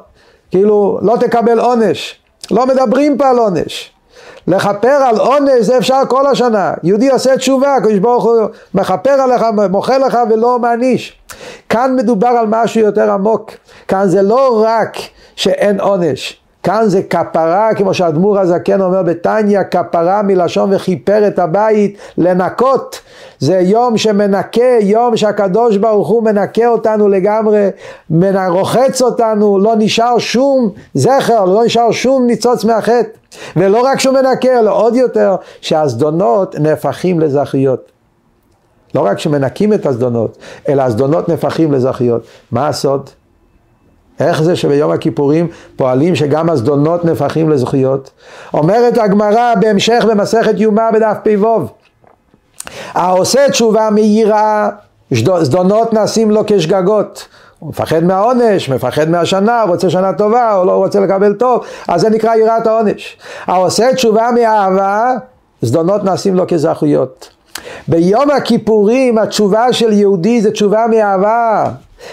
כאילו 0.51 0.99
לא 1.03 1.17
תקבל 1.21 1.61
עונש. 1.61 2.21
לא 2.51 2.67
מדברים 2.67 3.19
פה 3.19 3.29
על 3.29 3.39
עונש. 3.39 3.91
לכפר 4.47 4.89
על 4.89 5.17
עונש 5.17 5.61
זה 5.61 5.79
אפשר 5.79 6.01
כל 6.09 6.27
השנה. 6.27 6.75
יהודי 6.83 7.11
עושה 7.11 7.37
תשובה, 7.37 7.75
הקדוש 7.75 7.99
ברוך 7.99 8.25
הוא 8.25 8.43
מכפר 8.75 9.11
עליך, 9.11 9.45
מוחל 9.71 9.99
לך 10.07 10.19
ולא 10.31 10.59
מעניש. 10.59 11.19
כאן 11.69 11.97
מדובר 11.97 12.29
על 12.29 12.47
משהו 12.49 12.81
יותר 12.81 13.11
עמוק. 13.11 13.51
כאן 13.89 14.09
זה 14.09 14.23
לא 14.23 14.65
רק 14.67 14.97
שאין 15.37 15.81
עונש. 15.81 16.42
כאן 16.63 16.85
זה 16.87 17.03
כפרה, 17.03 17.75
כמו 17.75 17.95
שהאדמו"ר 17.95 18.39
הזקן 18.39 18.81
אומר 18.81 19.03
בתניא, 19.03 19.61
כפרה 19.71 20.23
מלשון 20.23 20.75
וכיפר 20.75 21.27
את 21.27 21.39
הבית, 21.39 21.99
לנקות. 22.19 23.01
זה 23.39 23.59
יום 23.59 23.99
שמנקה, 23.99 24.79
יום 24.81 25.17
שהקדוש 25.17 25.77
ברוך 25.77 26.09
הוא 26.09 26.23
מנקה 26.23 26.69
אותנו 26.69 27.09
לגמרי, 27.09 27.69
רוחץ 28.49 29.03
אותנו, 29.03 29.59
לא 29.59 29.75
נשאר 29.79 30.19
שום 30.19 30.71
זכר, 30.95 31.45
לא 31.45 31.65
נשאר 31.65 31.91
שום 31.91 32.27
ניצוץ 32.27 32.65
מהחטא. 32.65 33.09
ולא 33.57 33.81
רק 33.85 34.01
שהוא 34.01 34.15
מנקה, 34.15 34.59
אלא 34.59 34.75
עוד 34.77 34.97
יותר, 34.97 35.37
שהזדונות 35.61 36.55
נהפכים 36.59 37.21
לזכיות. 37.21 37.93
לא 38.95 39.01
רק 39.01 39.19
שמנקים 39.19 39.73
את 39.73 39.87
הזדונות, 39.87 40.39
אלא 40.69 40.83
הזדונות 40.83 41.29
נהפכים 41.29 41.73
לזכיות. 41.73 42.23
מה 42.51 42.69
הסוד? 42.69 43.11
איך 44.23 44.43
זה 44.43 44.57
שביום 44.57 44.91
הכיפורים 44.91 45.49
פועלים 45.77 46.15
שגם 46.15 46.51
הזדונות 46.51 47.05
נהפכים 47.05 47.51
לזכויות? 47.51 48.11
אומרת 48.55 48.99
הגמרא 48.99 49.55
בהמשך 49.61 50.05
במסכת 50.09 50.55
יומא 50.57 50.91
בדף 50.91 51.17
פ"ו 51.25 51.67
העושה 52.95 53.51
תשובה 53.51 53.91
מהירה 53.91 54.71
זדונות 55.43 55.93
נעשים 55.93 56.31
לו 56.31 56.43
כשגגות 56.47 57.29
הוא 57.63 57.69
מפחד 57.69 58.05
מהעונש, 58.05 58.69
מפחד 58.69 59.11
מהשנה, 59.11 59.63
רוצה 59.69 59.91
שנה 59.91 60.13
טובה 60.13 60.57
או 60.57 60.65
לא 60.65 60.73
רוצה 60.73 61.01
לקבל 61.01 61.33
טוב, 61.33 61.65
אז 61.89 62.01
זה 62.01 62.11
נקרא 62.11 62.35
יראת 62.35 62.67
העונש. 62.67 63.17
העושה 63.47 63.95
תשובה 63.95 64.29
מאהבה, 64.35 65.15
זדונות 65.63 66.05
נעשים 66.05 66.35
לו 66.35 66.45
כזכויות. 66.49 67.29
ביום 67.89 68.31
הכיפורים 68.31 69.19
התשובה 69.19 69.73
של 69.73 69.93
יהודי 69.93 70.41
זה 70.41 70.51
תשובה 70.51 70.87
מאהבה. 70.91 71.71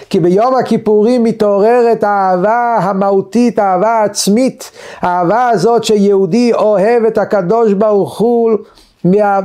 כי 0.10 0.20
ביום 0.20 0.56
הכיפורים 0.56 1.24
מתעוררת 1.24 2.04
האהבה 2.04 2.78
המהותית, 2.82 3.60
האהבה 3.60 3.90
העצמית, 3.90 4.72
האהבה 5.02 5.50
הזאת 5.50 5.84
שיהודי 5.84 6.54
אוהב 6.54 7.04
את 7.04 7.18
הקדוש 7.18 7.74
ברוך 7.74 8.20
הוא 8.20 8.52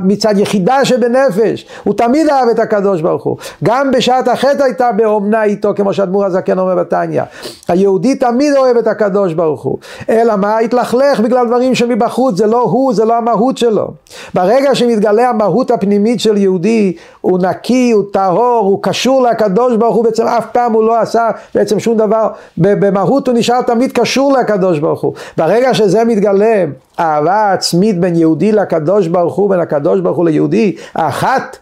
מצד 0.03 0.37
יחידה 0.37 0.85
שבנפש, 0.85 1.65
הוא 1.83 1.93
תמיד 1.93 2.29
אהב 2.29 2.49
את 2.49 2.59
הקדוש 2.59 3.01
ברוך 3.01 3.23
הוא. 3.23 3.37
גם 3.63 3.91
בשעת 3.91 4.27
החטא 4.27 4.63
הייתה 4.63 4.91
באומנה 4.91 5.43
איתו, 5.43 5.73
כמו 5.75 5.93
שאדמו"ר 5.93 6.25
הזקן 6.25 6.59
אומר 6.59 6.75
בתניא. 6.75 7.21
היהודי 7.67 8.15
תמיד 8.15 8.55
אוהב 8.55 8.77
את 8.77 8.87
הקדוש 8.87 9.33
ברוך 9.33 9.63
הוא. 9.63 9.77
אלא 10.09 10.35
מה? 10.35 10.57
התלכלך 10.57 11.19
בגלל 11.19 11.47
דברים 11.47 11.75
שמבחוץ, 11.75 12.37
זה 12.37 12.47
לא 12.47 12.61
הוא, 12.61 12.93
זה 12.93 13.05
לא 13.05 13.15
המהות 13.17 13.57
שלו. 13.57 13.87
ברגע 14.33 14.75
שמתגלה 14.75 15.29
המהות 15.29 15.71
הפנימית 15.71 16.19
של 16.19 16.37
יהודי, 16.37 16.95
הוא 17.21 17.39
נקי, 17.39 17.91
הוא 17.91 18.03
טהור, 18.13 18.65
הוא 18.65 18.79
קשור 18.83 19.21
לקדוש 19.21 19.75
ברוך 19.77 19.95
הוא, 19.95 20.03
בעצם 20.03 20.27
אף 20.27 20.45
פעם 20.51 20.73
הוא 20.73 20.83
לא 20.83 20.99
עשה 20.99 21.29
בעצם 21.55 21.79
שום 21.79 21.97
דבר, 21.97 22.27
במהות 22.57 23.27
הוא 23.27 23.35
נשאר 23.37 23.61
תמיד 23.61 23.91
קשור 23.91 24.33
לקדוש 24.33 24.79
ברוך 24.79 25.01
הוא. 25.01 25.13
ברגע 25.37 25.73
שזה 25.73 26.03
מתגלה, 26.03 26.65
אהבה 26.99 27.53
עצמית 27.53 27.99
בין 27.99 28.15
יהודי 28.15 28.51
לקדוש 28.51 29.07
ברוך 29.07 29.35
הוא, 29.35 29.44
בין 29.49 29.59
הקדוש 29.59 29.99
ברוך 29.99 30.17
הוא 30.17 30.25
ליהודי, 30.25 30.75
האחת, 30.95 31.57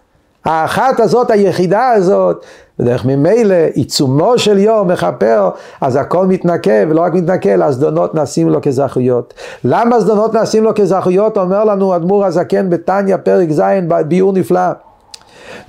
האחת 0.45 0.99
הזאת, 0.99 1.31
היחידה 1.31 1.89
הזאת, 1.89 2.45
ודרך 2.79 3.05
ממילא 3.05 3.55
עיצומו 3.73 4.37
של 4.37 4.57
יום 4.57 4.87
מכפר, 4.87 5.49
אז 5.81 5.95
הכל 5.95 6.25
מתנקה, 6.27 6.71
ולא 6.89 7.01
רק 7.01 7.13
מתנקה, 7.13 7.53
אלא 7.53 7.65
הזדונות 7.65 8.15
נעשים 8.15 8.49
לו 8.49 8.61
כזכויות. 8.61 9.33
למה 9.63 9.95
הזדונות 9.95 10.33
נעשים 10.33 10.63
לו 10.63 10.75
כזכויות? 10.75 11.37
אומר 11.37 11.63
לנו 11.63 11.95
אדמו"ר 11.95 12.25
הזקן 12.25 12.69
בתניא 12.69 13.17
פרק 13.17 13.51
ז' 13.51 13.61
ביור 14.07 14.33
נפלא. 14.33 14.61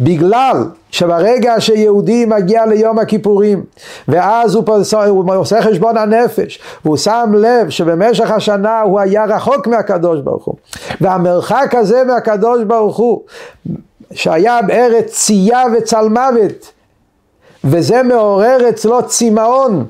בגלל 0.01 0.65
שברגע 0.91 1.61
שיהודי 1.61 2.25
מגיע 2.25 2.67
ליום 2.67 2.99
הכיפורים 2.99 3.65
ואז 4.09 4.55
הוא, 4.55 4.65
פוס, 4.67 4.95
הוא 4.95 5.35
עושה 5.35 5.63
חשבון 5.63 5.97
הנפש 5.97 6.61
והוא 6.85 6.97
שם 6.97 7.33
לב 7.37 7.71
שבמשך 7.71 8.31
השנה 8.31 8.81
הוא 8.81 9.01
היה 9.01 9.25
רחוק 9.25 9.67
מהקדוש 9.67 10.21
ברוך 10.21 10.45
הוא 10.45 10.55
והמרחק 11.01 11.75
הזה 11.75 12.05
מהקדוש 12.05 12.65
ברוך 12.65 12.97
הוא 12.97 13.21
שהיה 14.13 14.63
בארץ 14.63 15.13
צייה 15.13 15.63
וצלמוות 15.79 16.73
וזה 17.65 18.03
מעורר 18.03 18.69
אצלו 18.69 19.03
צמאון 19.03 19.87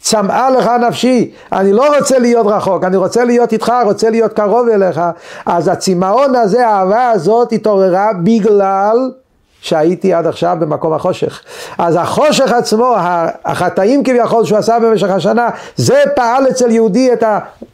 צמאה 0.00 0.50
לך 0.50 0.70
נפשי, 0.88 1.32
אני 1.52 1.72
לא 1.72 1.96
רוצה 1.96 2.18
להיות 2.18 2.46
רחוק, 2.46 2.84
אני 2.84 2.96
רוצה 2.96 3.24
להיות 3.24 3.52
איתך, 3.52 3.72
רוצה 3.84 4.10
להיות 4.10 4.32
קרוב 4.32 4.68
אליך, 4.68 5.00
אז 5.46 5.68
הצמאון 5.68 6.34
הזה, 6.34 6.66
האהבה 6.66 7.10
הזאת 7.10 7.52
התעוררה 7.52 8.10
בגלל 8.22 9.10
שהייתי 9.60 10.14
עד 10.14 10.26
עכשיו 10.26 10.56
במקום 10.60 10.92
החושך. 10.92 11.42
אז 11.78 11.96
החושך 12.00 12.52
עצמו, 12.52 12.94
החטאים 13.44 14.04
כביכול 14.04 14.44
שהוא 14.44 14.58
עשה 14.58 14.78
במשך 14.78 15.10
השנה, 15.10 15.48
זה 15.76 16.02
פעל 16.16 16.48
אצל 16.48 16.70
יהודי 16.70 17.12
את 17.12 17.24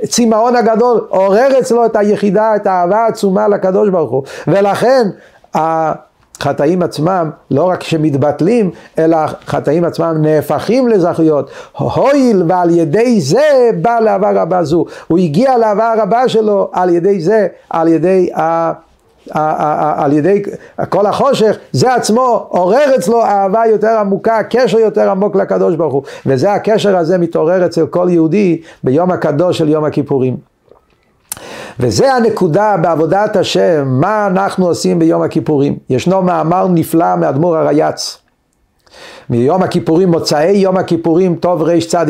הצמאון 0.02 0.56
הגדול, 0.56 1.06
עורר 1.08 1.58
אצלו 1.58 1.86
את 1.86 1.96
היחידה, 1.96 2.56
את 2.56 2.66
האהבה 2.66 2.98
העצומה 3.04 3.48
לקדוש 3.48 3.88
ברוך 3.88 4.10
הוא. 4.10 4.22
ולכן 4.46 5.08
החטאים 5.54 6.82
עצמם 6.82 7.30
לא 7.50 7.64
רק 7.64 7.82
שמתבטלים, 7.82 8.70
אלא 8.98 9.16
החטאים 9.16 9.84
עצמם 9.84 10.16
נהפכים 10.20 10.88
לזכויות. 10.88 11.50
הואיל 11.78 12.42
ועל 12.48 12.70
ידי 12.70 13.20
זה 13.20 13.70
בא 13.82 14.00
לאהבה 14.00 14.42
רבה 14.42 14.64
זו. 14.64 14.84
הוא 15.08 15.18
הגיע 15.18 15.58
לאהבה 15.58 15.94
רבה 16.02 16.28
שלו 16.28 16.70
על 16.72 16.90
ידי 16.90 17.20
זה, 17.20 17.46
על 17.70 17.88
ידי 17.88 18.30
ה... 18.36 18.72
על 19.30 20.12
ידי 20.12 20.42
כל 20.88 21.06
החושך, 21.06 21.56
זה 21.72 21.94
עצמו 21.94 22.46
עורר 22.48 22.94
אצלו 22.96 23.22
אהבה 23.22 23.62
יותר 23.66 23.98
עמוקה, 23.98 24.42
קשר 24.42 24.78
יותר 24.78 25.10
עמוק 25.10 25.36
לקדוש 25.36 25.76
ברוך 25.76 25.92
הוא. 25.92 26.02
וזה 26.26 26.52
הקשר 26.52 26.96
הזה 26.96 27.18
מתעורר 27.18 27.66
אצל 27.66 27.86
כל 27.86 28.06
יהודי 28.10 28.60
ביום 28.84 29.10
הקדוש 29.10 29.58
של 29.58 29.68
יום 29.68 29.84
הכיפורים. 29.84 30.36
וזה 31.80 32.14
הנקודה 32.14 32.76
בעבודת 32.82 33.36
השם, 33.36 33.86
מה 33.88 34.26
אנחנו 34.26 34.66
עושים 34.66 34.98
ביום 34.98 35.22
הכיפורים. 35.22 35.76
ישנו 35.90 36.22
מאמר 36.22 36.68
נפלא 36.68 37.16
מאדמו"ר 37.16 37.56
הרייץ. 37.56 38.18
מיום 39.30 39.62
הכיפורים, 39.62 40.10
מוצאי 40.10 40.56
יום 40.56 40.76
הכיפורים, 40.76 41.36
טוב 41.36 41.62
רצ"א. 41.62 42.04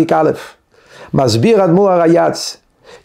מסביר 1.14 1.64
אדמו"ר 1.64 1.90
הרייץ, 1.90 2.56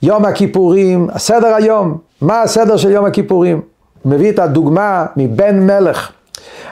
יום 0.02 0.26
הכיפורים, 0.26 1.08
סדר 1.18 1.56
היום, 1.56 1.98
מה 2.22 2.42
הסדר 2.42 2.78
של 2.78 2.92
יום 2.92 3.06
הכיפורים? 3.06 3.62
מביא 4.10 4.32
את 4.32 4.40
הדוגמה 4.40 5.06
מבן 5.18 5.60
מלך. 5.60 6.12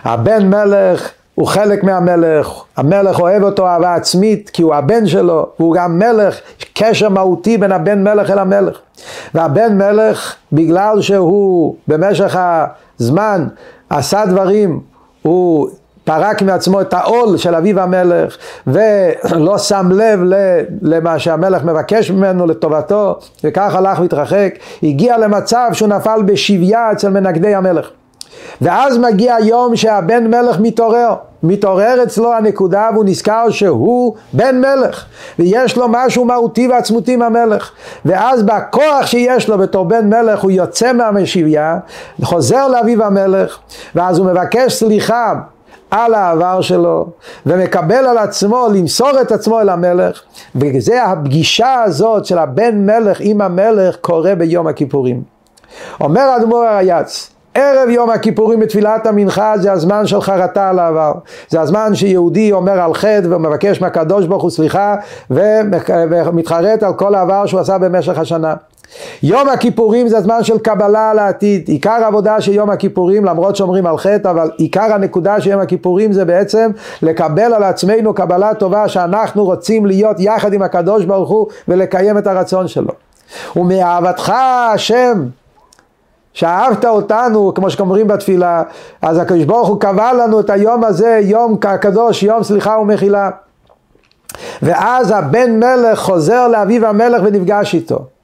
הבן 0.03 0.49
מלך 0.49 1.11
הוא 1.35 1.47
חלק 1.47 1.83
מהמלך, 1.83 2.63
המלך 2.77 3.19
אוהב 3.19 3.43
אותו 3.43 3.67
אהבה 3.67 3.95
עצמית 3.95 4.49
כי 4.49 4.61
הוא 4.61 4.75
הבן 4.75 5.07
שלו, 5.07 5.49
הוא 5.57 5.75
גם 5.75 5.99
מלך, 5.99 6.39
קשר 6.73 7.09
מהותי 7.09 7.57
בין 7.57 7.71
הבן 7.71 8.03
מלך 8.03 8.29
אל 8.29 8.39
המלך. 8.39 8.77
והבן 9.33 9.77
מלך, 9.77 10.35
בגלל 10.51 11.01
שהוא 11.01 11.75
במשך 11.87 12.37
הזמן 12.99 13.47
עשה 13.89 14.25
דברים, 14.25 14.79
הוא 15.21 15.69
פרק 16.07 16.41
מעצמו 16.41 16.81
את 16.81 16.93
העול 16.93 17.37
של 17.37 17.55
אביו 17.55 17.79
המלך 17.79 18.37
ולא 18.67 19.57
שם 19.57 19.89
לב 19.91 20.19
למה 20.81 21.19
שהמלך 21.19 21.63
מבקש 21.63 22.11
ממנו 22.11 22.45
לטובתו 22.45 23.19
וכך 23.43 23.75
הלך 23.75 23.99
והתרחק, 23.99 24.53
הגיע 24.83 25.17
למצב 25.17 25.69
שהוא 25.73 25.89
נפל 25.89 26.21
בשביה 26.25 26.91
אצל 26.91 27.09
מנגדי 27.09 27.55
המלך. 27.55 27.89
ואז 28.61 28.97
מגיע 28.97 29.35
היום 29.35 29.75
שהבן 29.75 30.27
מלך 30.27 30.59
מתעורר, 30.59 31.13
מתעורר 31.43 32.03
אצלו 32.03 32.33
הנקודה 32.33 32.89
והוא 32.93 33.05
נזכר 33.05 33.49
שהוא 33.49 34.15
בן 34.33 34.61
מלך 34.61 35.05
ויש 35.39 35.77
לו 35.77 35.85
משהו 35.89 36.25
מהותי 36.25 36.67
ועצמותי 36.67 37.15
מהמלך 37.15 37.71
ואז 38.05 38.43
בכוח 38.43 39.05
שיש 39.05 39.49
לו 39.49 39.57
בתור 39.57 39.85
בן 39.85 40.09
מלך 40.09 40.39
הוא 40.39 40.51
יוצא 40.51 40.93
מהמשביה, 40.93 41.77
חוזר 42.23 42.67
לאביו 42.67 43.03
המלך 43.03 43.57
ואז 43.95 44.17
הוא 44.17 44.27
מבקש 44.27 44.73
סליחה 44.73 45.33
על 45.91 46.13
העבר 46.13 46.61
שלו 46.61 47.07
ומקבל 47.45 48.05
על 48.05 48.17
עצמו 48.17 48.67
למסור 48.73 49.21
את 49.21 49.31
עצמו 49.31 49.61
אל 49.61 49.69
המלך 49.69 50.21
וזה 50.55 51.03
הפגישה 51.03 51.83
הזאת 51.83 52.25
של 52.25 52.37
הבן 52.37 52.85
מלך 52.85 53.17
עם 53.19 53.41
המלך 53.41 53.95
קורה 54.01 54.35
ביום 54.35 54.67
הכיפורים. 54.67 55.21
אומר 56.01 56.35
אדמו"ר 56.37 56.63
הרייץ 56.63 57.29
ערב 57.53 57.89
יום 57.89 58.09
הכיפורים 58.09 58.59
בתפילת 58.59 59.05
המנחה 59.05 59.57
זה 59.57 59.71
הזמן 59.71 60.07
של 60.07 60.21
חרטה 60.21 60.69
על 60.69 60.79
העבר. 60.79 61.13
זה 61.49 61.61
הזמן 61.61 61.95
שיהודי 61.95 62.51
אומר 62.51 62.81
על 62.81 62.93
חטא 62.93 63.27
ומבקש 63.29 63.81
מהקדוש 63.81 64.25
ברוך 64.25 64.43
הוא 64.43 64.51
סליחה 64.51 64.95
ומתחרט 65.29 66.83
על 66.83 66.93
כל 66.93 67.15
העבר 67.15 67.45
שהוא 67.45 67.59
עשה 67.59 67.77
במשך 67.77 68.17
השנה. 68.17 68.55
יום 69.23 69.49
הכיפורים 69.49 70.07
זה 70.07 70.17
הזמן 70.17 70.43
של 70.43 70.57
קבלה 70.57 71.11
על 71.11 71.19
העתיד. 71.19 71.67
עיקר 71.67 71.91
העבודה 71.91 72.41
של 72.41 72.51
יום 72.51 72.69
הכיפורים, 72.69 73.25
למרות 73.25 73.55
שאומרים 73.55 73.85
על 73.85 73.97
חטא, 73.97 74.31
אבל 74.31 74.51
עיקר 74.57 74.93
הנקודה 74.93 75.41
של 75.41 75.49
יום 75.49 75.61
הכיפורים 75.61 76.13
זה 76.13 76.25
בעצם 76.25 76.71
לקבל 77.01 77.53
על 77.53 77.63
עצמנו 77.63 78.13
קבלה 78.13 78.53
טובה 78.53 78.87
שאנחנו 78.87 79.45
רוצים 79.45 79.85
להיות 79.85 80.19
יחד 80.19 80.53
עם 80.53 80.61
הקדוש 80.61 81.05
ברוך 81.05 81.29
הוא 81.29 81.47
ולקיים 81.67 82.17
את 82.17 82.27
הרצון 82.27 82.67
שלו. 82.67 82.91
ומאהבתך 83.55 84.33
השם 84.73 85.25
שאהבת 86.33 86.85
אותנו, 86.85 87.53
כמו 87.53 87.69
שאומרים 87.69 88.07
בתפילה, 88.07 88.63
אז 89.01 89.17
הקדוש 89.17 89.43
ברוך 89.43 89.67
הוא 89.67 89.79
קבע 89.79 90.13
לנו 90.13 90.39
את 90.39 90.49
היום 90.49 90.83
הזה, 90.83 91.19
יום 91.23 91.57
הקדוש, 91.63 92.23
יום 92.23 92.43
סליחה 92.43 92.77
ומחילה. 92.77 93.29
ואז 94.61 95.11
הבן 95.11 95.59
מלך 95.59 95.99
חוזר 95.99 96.47
לאביו 96.47 96.85
המלך 96.85 97.21
ונפגש 97.25 97.75
איתו. 97.75 98.16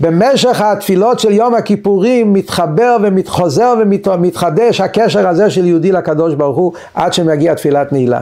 במשך 0.00 0.60
התפילות 0.60 1.20
של 1.20 1.32
יום 1.32 1.54
הכיפורים 1.54 2.32
מתחבר 2.32 2.96
ומתחוזר 3.02 3.74
ומתחדש 4.08 4.80
הקשר 4.80 5.28
הזה 5.28 5.50
של 5.50 5.66
יהודי 5.66 5.92
לקדוש 5.92 6.34
ברוך 6.34 6.56
הוא 6.56 6.72
עד 6.94 7.12
שמגיע 7.12 7.54
תפילת 7.54 7.92
נעילה. 7.92 8.20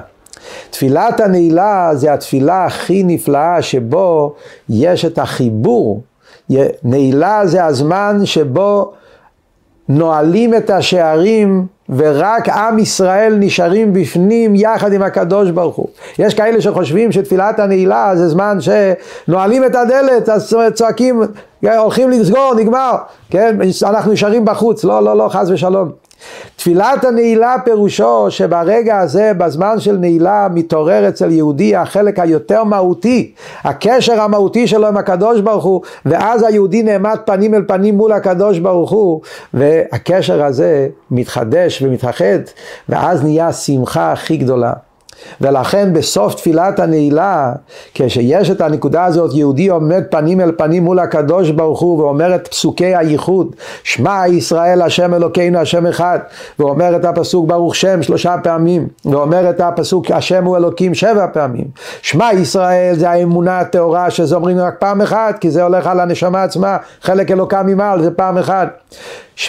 תפילת 0.71 1.21
הנעילה 1.21 1.91
זה 1.95 2.13
התפילה 2.13 2.65
הכי 2.65 3.03
נפלאה 3.03 3.63
שבו 3.63 4.35
יש 4.69 5.05
את 5.05 5.19
החיבור. 5.19 6.03
נעילה 6.85 7.47
זה 7.47 7.65
הזמן 7.65 8.21
שבו 8.25 8.93
נועלים 9.89 10.55
את 10.55 10.71
השערים 10.71 11.67
ורק 11.89 12.49
עם 12.49 12.79
ישראל 12.79 13.37
נשארים 13.39 13.93
בפנים 13.93 14.55
יחד 14.55 14.93
עם 14.93 15.03
הקדוש 15.03 15.51
ברוך 15.51 15.77
הוא. 15.77 15.89
יש 16.19 16.35
כאלה 16.35 16.61
שחושבים 16.61 17.13
שתפילת 17.13 17.59
הנעילה 17.59 18.17
זה 18.17 18.29
זמן 18.29 18.59
שנועלים 18.61 19.65
את 19.65 19.75
הדלת, 19.75 20.29
אז 20.29 20.57
צועקים, 20.75 21.23
הולכים 21.63 22.11
לסגור, 22.11 22.55
נגמר, 22.57 22.93
כן, 23.31 23.59
אנחנו 23.83 24.13
נשארים 24.13 24.45
בחוץ, 24.45 24.85
לא, 24.85 25.05
לא, 25.05 25.17
לא, 25.17 25.29
חס 25.29 25.51
ושלום. 25.51 26.04
תפילת 26.57 27.05
הנעילה 27.05 27.57
פירושו 27.65 28.27
שברגע 28.31 28.99
הזה, 28.99 29.33
בזמן 29.39 29.81
של 29.81 29.97
נעילה, 29.97 30.49
מתעורר 30.55 31.09
אצל 31.09 31.31
יהודי 31.31 31.77
החלק 31.77 32.19
היותר 32.19 32.65
מהותי, 32.65 33.33
הקשר 33.65 34.21
המהותי 34.21 34.67
שלו 34.67 34.87
עם 34.87 34.97
הקדוש 34.97 35.41
ברוך 35.41 35.65
הוא, 35.65 35.81
ואז 36.07 36.43
היהודי 36.43 36.83
נעמד 36.83 37.19
פנים 37.25 37.55
אל 37.55 37.63
פנים 37.67 37.97
מול 37.97 38.13
הקדוש 38.13 38.59
ברוך 38.59 38.91
הוא, 38.91 39.21
והקשר 39.55 40.45
הזה 40.45 40.89
מתחדש 41.11 41.83
ומתאחד, 41.83 42.39
ואז 42.89 43.23
נהיה 43.23 43.47
השמחה 43.47 44.13
הכי 44.13 44.37
גדולה. 44.37 44.73
ולכן 45.41 45.93
בסוף 45.93 46.35
תפילת 46.35 46.81
הנעילה, 46.81 47.53
כשיש 47.95 48.51
את 48.51 48.61
הנקודה 48.61 49.05
הזאת, 49.05 49.31
יהודי 49.35 49.69
עומד 49.69 50.03
פנים 50.11 50.41
אל 50.41 50.53
פנים 50.57 50.85
מול 50.85 50.99
הקדוש 50.99 51.51
ברוך 51.51 51.81
הוא 51.81 51.99
ואומר 51.99 52.35
את 52.35 52.49
פסוקי 52.49 52.97
הייחוד, 52.97 53.57
שמע 53.83 54.23
ישראל 54.29 54.83
השם 54.83 55.15
אלוקינו 55.15 55.59
השם 55.59 55.87
אחד, 55.87 56.19
ואומר 56.59 56.97
את 56.97 57.05
הפסוק 57.05 57.49
ברוך 57.49 57.77
שם 57.77 58.03
שלושה 58.03 58.35
פעמים, 58.43 58.89
ואומר 59.05 59.51
את 59.51 59.61
הפסוק 59.61 60.11
השם 60.11 60.45
הוא 60.45 60.57
אלוקים 60.57 60.95
שבע 60.95 61.27
פעמים. 61.33 61.65
שמע 62.03 62.33
ישראל 62.33 62.95
זה 62.95 63.11
האמונה 63.11 63.59
הטהורה 63.59 64.11
שזה 64.11 64.37
אומרים 64.37 64.59
רק 64.59 64.75
פעם 64.79 65.01
אחת, 65.01 65.39
כי 65.39 65.51
זה 65.51 65.63
הולך 65.63 65.87
על 65.87 66.01
הנשמה 66.01 66.43
עצמה, 66.43 66.77
חלק 67.03 67.31
אלוקה 67.31 67.63
ממעל 67.63 68.03
זה 68.03 68.11
פעם 68.11 68.39
אחת. 68.39 68.69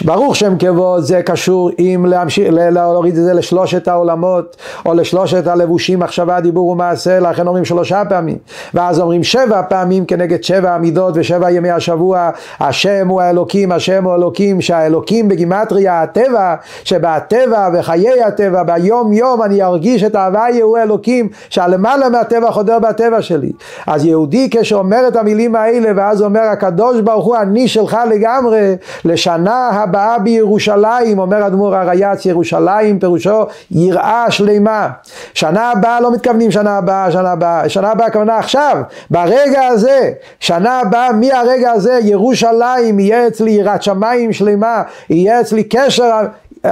ברוך 0.04 0.36
שם 0.36 0.58
כבוד 0.58 1.02
זה 1.02 1.22
קשור 1.22 1.70
עם 1.78 2.06
להמשיך, 2.06 2.48
להוריד 2.50 3.16
את 3.16 3.24
זה 3.24 3.34
לשלושת 3.34 3.88
העולמות 3.88 4.56
או 4.86 4.94
לשלושת 4.94 5.46
הלבושים 5.46 5.98
מחשבה 5.98 6.40
דיבור 6.40 6.68
ומעשה 6.68 7.20
לכן 7.20 7.46
אומרים 7.46 7.64
שלושה 7.64 8.02
פעמים. 8.08 8.36
ואז 8.74 9.00
אומרים 9.00 9.22
שבע 9.22 9.62
פעמים 9.68 10.04
כנגד 10.04 10.42
שבע 10.42 10.74
המידות 10.74 11.14
ושבע 11.16 11.50
ימי 11.50 11.70
השבוע 11.70 12.30
השם 12.60 13.08
הוא 13.08 13.20
האלוקים 13.20 13.72
השם 13.72 14.04
הוא 14.04 14.12
האלוקים 14.12 14.60
שהאלוקים 14.60 15.28
בגימטריה 15.28 16.02
הטבע 16.02 16.54
שבהטבע 16.84 17.68
וחיי 17.74 18.22
הטבע 18.22 18.62
ביום 18.62 19.12
יום 19.12 19.42
אני 19.42 19.62
ארגיש 19.62 20.04
את 20.04 20.14
ההוויה 20.14 20.64
הוא 20.64 20.78
האלוקים 20.78 21.28
שהלמעלה 21.48 22.08
מהטבע 22.08 22.50
חודר 22.50 22.78
בטבע 22.78 23.22
שלי. 23.22 23.52
אז 23.86 24.04
יהודי 24.04 24.48
כשאומר 24.50 25.08
את 25.08 25.16
המילים 25.16 25.54
האלה 25.54 25.90
ואז 25.96 26.22
אומר 26.22 26.40
הקדוש 26.40 27.00
ברוך 27.00 27.24
הוא 27.24 27.36
אני 27.36 27.68
שלך 27.68 27.98
לגמרי 28.10 28.76
לשנה 29.04 29.75
הבאה 29.82 30.18
בירושלים, 30.18 31.18
אומר 31.18 31.46
אדמו"ר 31.46 31.76
הרייץ, 31.76 32.26
ירושלים 32.26 32.98
פירושו 32.98 33.46
יראה 33.70 34.30
שלמה. 34.30 34.88
שנה 35.34 35.70
הבאה 35.70 36.00
לא 36.00 36.12
מתכוונים 36.12 36.50
שנה 36.50 36.78
הבאה, 36.78 37.12
שנה 37.12 37.32
הבאה, 37.32 37.68
שנה 37.68 37.90
הבאה 37.90 38.06
הכוונה 38.06 38.38
עכשיו, 38.38 38.76
ברגע 39.10 39.66
הזה, 39.66 40.10
שנה 40.40 40.80
הבאה 40.80 41.12
מהרגע 41.12 41.70
הזה 41.70 41.98
ירושלים 42.02 43.00
יהיה 43.00 43.26
אצלי 43.26 43.50
יראת 43.50 43.82
שמיים 43.82 44.32
שלמה, 44.32 44.82
יהיה 45.10 45.40
אצלי 45.40 45.64
קשר 45.64 46.10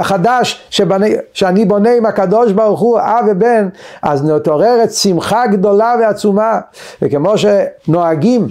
חדש 0.02 0.66
שבני, 0.70 1.14
שאני 1.32 1.64
בונה 1.64 1.90
עם 1.90 2.06
הקדוש 2.06 2.52
ברוך 2.52 2.80
הוא, 2.80 2.98
אב 3.00 3.24
ובן, 3.30 3.68
אז 4.02 4.24
נתעוררת 4.24 4.92
שמחה 4.92 5.46
גדולה 5.46 5.94
ועצומה, 6.00 6.60
וכמו 7.02 7.34
שנוהגים 7.38 8.48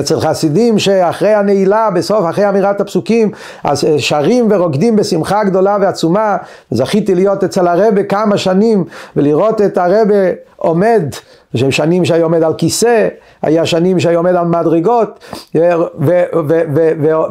אצל 0.00 0.20
חסידים 0.20 0.78
שאחרי 0.78 1.34
הנעילה, 1.34 1.90
בסוף, 1.90 2.30
אחרי 2.30 2.48
אמירת 2.48 2.80
הפסוקים, 2.80 3.30
אז 3.64 3.84
אה, 3.84 3.94
שרים 3.98 4.46
ורוקדים 4.50 4.96
בשמחה 4.96 5.44
גדולה 5.44 5.76
ועצומה. 5.80 6.36
זכיתי 6.70 7.14
להיות 7.14 7.44
אצל 7.44 7.68
הרבה 7.68 8.02
כמה 8.02 8.38
שנים 8.38 8.84
ולראות 9.16 9.60
את 9.60 9.78
הרבה 9.78 10.14
עומד 10.56 11.02
יש 11.54 11.76
שנים 11.76 12.04
שהיה 12.04 12.24
עומד 12.24 12.42
על 12.42 12.54
כיסא, 12.54 13.08
היה 13.42 13.66
שנים 13.66 14.00
שהיה 14.00 14.18
עומד 14.18 14.34
על 14.34 14.44
מדרגות, 14.46 15.24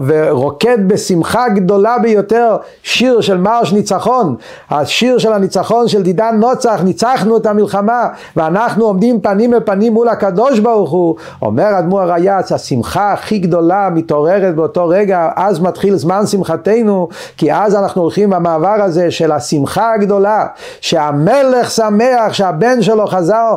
ורוקד 0.08 0.88
בשמחה 0.88 1.50
גדולה 1.50 2.00
ביותר 2.00 2.58
שיר 2.84 3.22
של 3.22 3.38
מרש 3.38 3.74
ניצחון, 3.74 4.36
השיר 4.70 5.18
של 5.18 5.34
הניצחון 5.34 5.88
של 5.88 6.04
דידן 6.04 6.38
נוצח, 6.40 6.82
ניצחנו 6.84 7.38
את 7.38 7.46
המלחמה, 7.46 8.08
ואנחנו 8.36 8.86
עומדים 8.86 9.22
פנים 9.22 9.54
אל 9.54 9.60
פנים 9.60 9.94
מול 9.94 10.10
הקדוש 10.10 10.60
ברוך 10.60 10.90
הוא, 10.92 11.16
אומר 11.42 11.80
אדמו"ר 11.80 12.02
הרייץ, 12.02 12.52
השמחה 12.52 13.14
הכי 13.14 13.40
גדולה 13.40 13.90
מתעוררת 13.94 14.56
באותו 14.56 14.88
רגע, 14.88 15.30
אז 15.36 15.60
מתחיל 15.60 15.96
זמן 15.96 16.26
שמחתנו, 16.26 17.08
כי 17.38 17.54
אז 17.54 17.76
אנחנו 17.76 18.02
הולכים 18.02 18.30
במעבר 18.30 18.82
הזה 18.84 19.12
של 19.12 19.32
השמחה 19.32 19.94
הגדולה, 19.94 20.46
שהמלך 20.82 21.72
שמח, 21.72 22.34
שהבן 22.34 22.82
שלו 22.82 23.08
חזר 23.08 23.56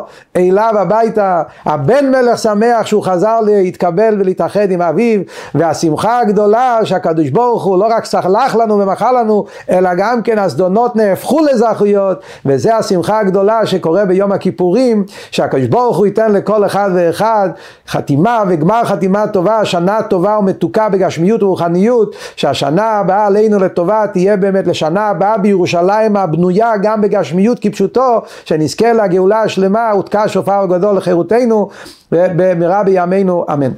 אליו 0.51 0.75
הביתה, 0.79 1.43
הבן 1.65 2.11
מלך 2.11 2.39
שמח 2.39 2.87
שהוא 2.87 3.03
חזר 3.03 3.41
להתקבל 3.41 4.17
ולהתאחד 4.21 4.71
עם 4.71 4.83
אביו, 4.83 5.21
והשמחה 5.55 6.21
הגדולה 6.21 6.79
שהקדוש 6.85 7.29
ברוך 7.29 7.65
הוא 7.65 7.79
לא 7.79 7.87
רק 7.91 8.05
סלח 8.05 8.57
לנו 8.57 8.79
ומחל 8.79 9.21
לנו, 9.21 9.45
אלא 9.71 9.91
גם 9.97 10.23
כן 10.23 10.39
הזדונות 10.39 10.97
נהפכו 10.97 11.41
לזכויות, 11.41 12.19
וזה 12.47 12.77
השמחה 12.77 13.19
הגדולה 13.19 13.67
שקורה 13.67 14.05
ביום 14.05 14.33
הכיפורים, 14.33 15.05
שהקדוש 15.31 15.67
ברוך 15.67 15.97
הוא 15.97 16.07
ייתן 16.07 16.33
לכל 16.33 16.67
אחד 16.67 16.91
ואחד 16.95 17.49
חתימה 17.89 18.43
וגמר 18.49 18.85
חתימה 18.85 19.27
טובה, 19.27 19.65
שנה 19.65 20.03
טובה 20.03 20.39
ומתוקה 20.39 20.89
בגשמיות 20.89 21.43
ורוחניות, 21.43 22.17
שהשנה 22.37 22.87
הבאה 22.87 23.27
עלינו 23.27 23.59
לטובה 23.59 24.05
תהיה 24.13 24.37
באמת 24.37 24.67
לשנה 24.67 25.09
הבאה 25.09 25.39
בירושלים 25.39 26.17
הבנויה 26.17 26.73
גם 26.83 27.01
בגשמיות 27.01 27.59
כפשוטו, 27.61 28.23
שנזכה 28.45 28.93
לגאולה 28.93 29.43
השלמה, 29.43 29.93
ותקע 29.99 30.29
שופר 30.41 30.67
גדול 30.67 30.97
לחירותנו, 30.97 31.69
במהרה 32.13 32.85
בימינו 32.85 33.45
אמן. 33.53 33.71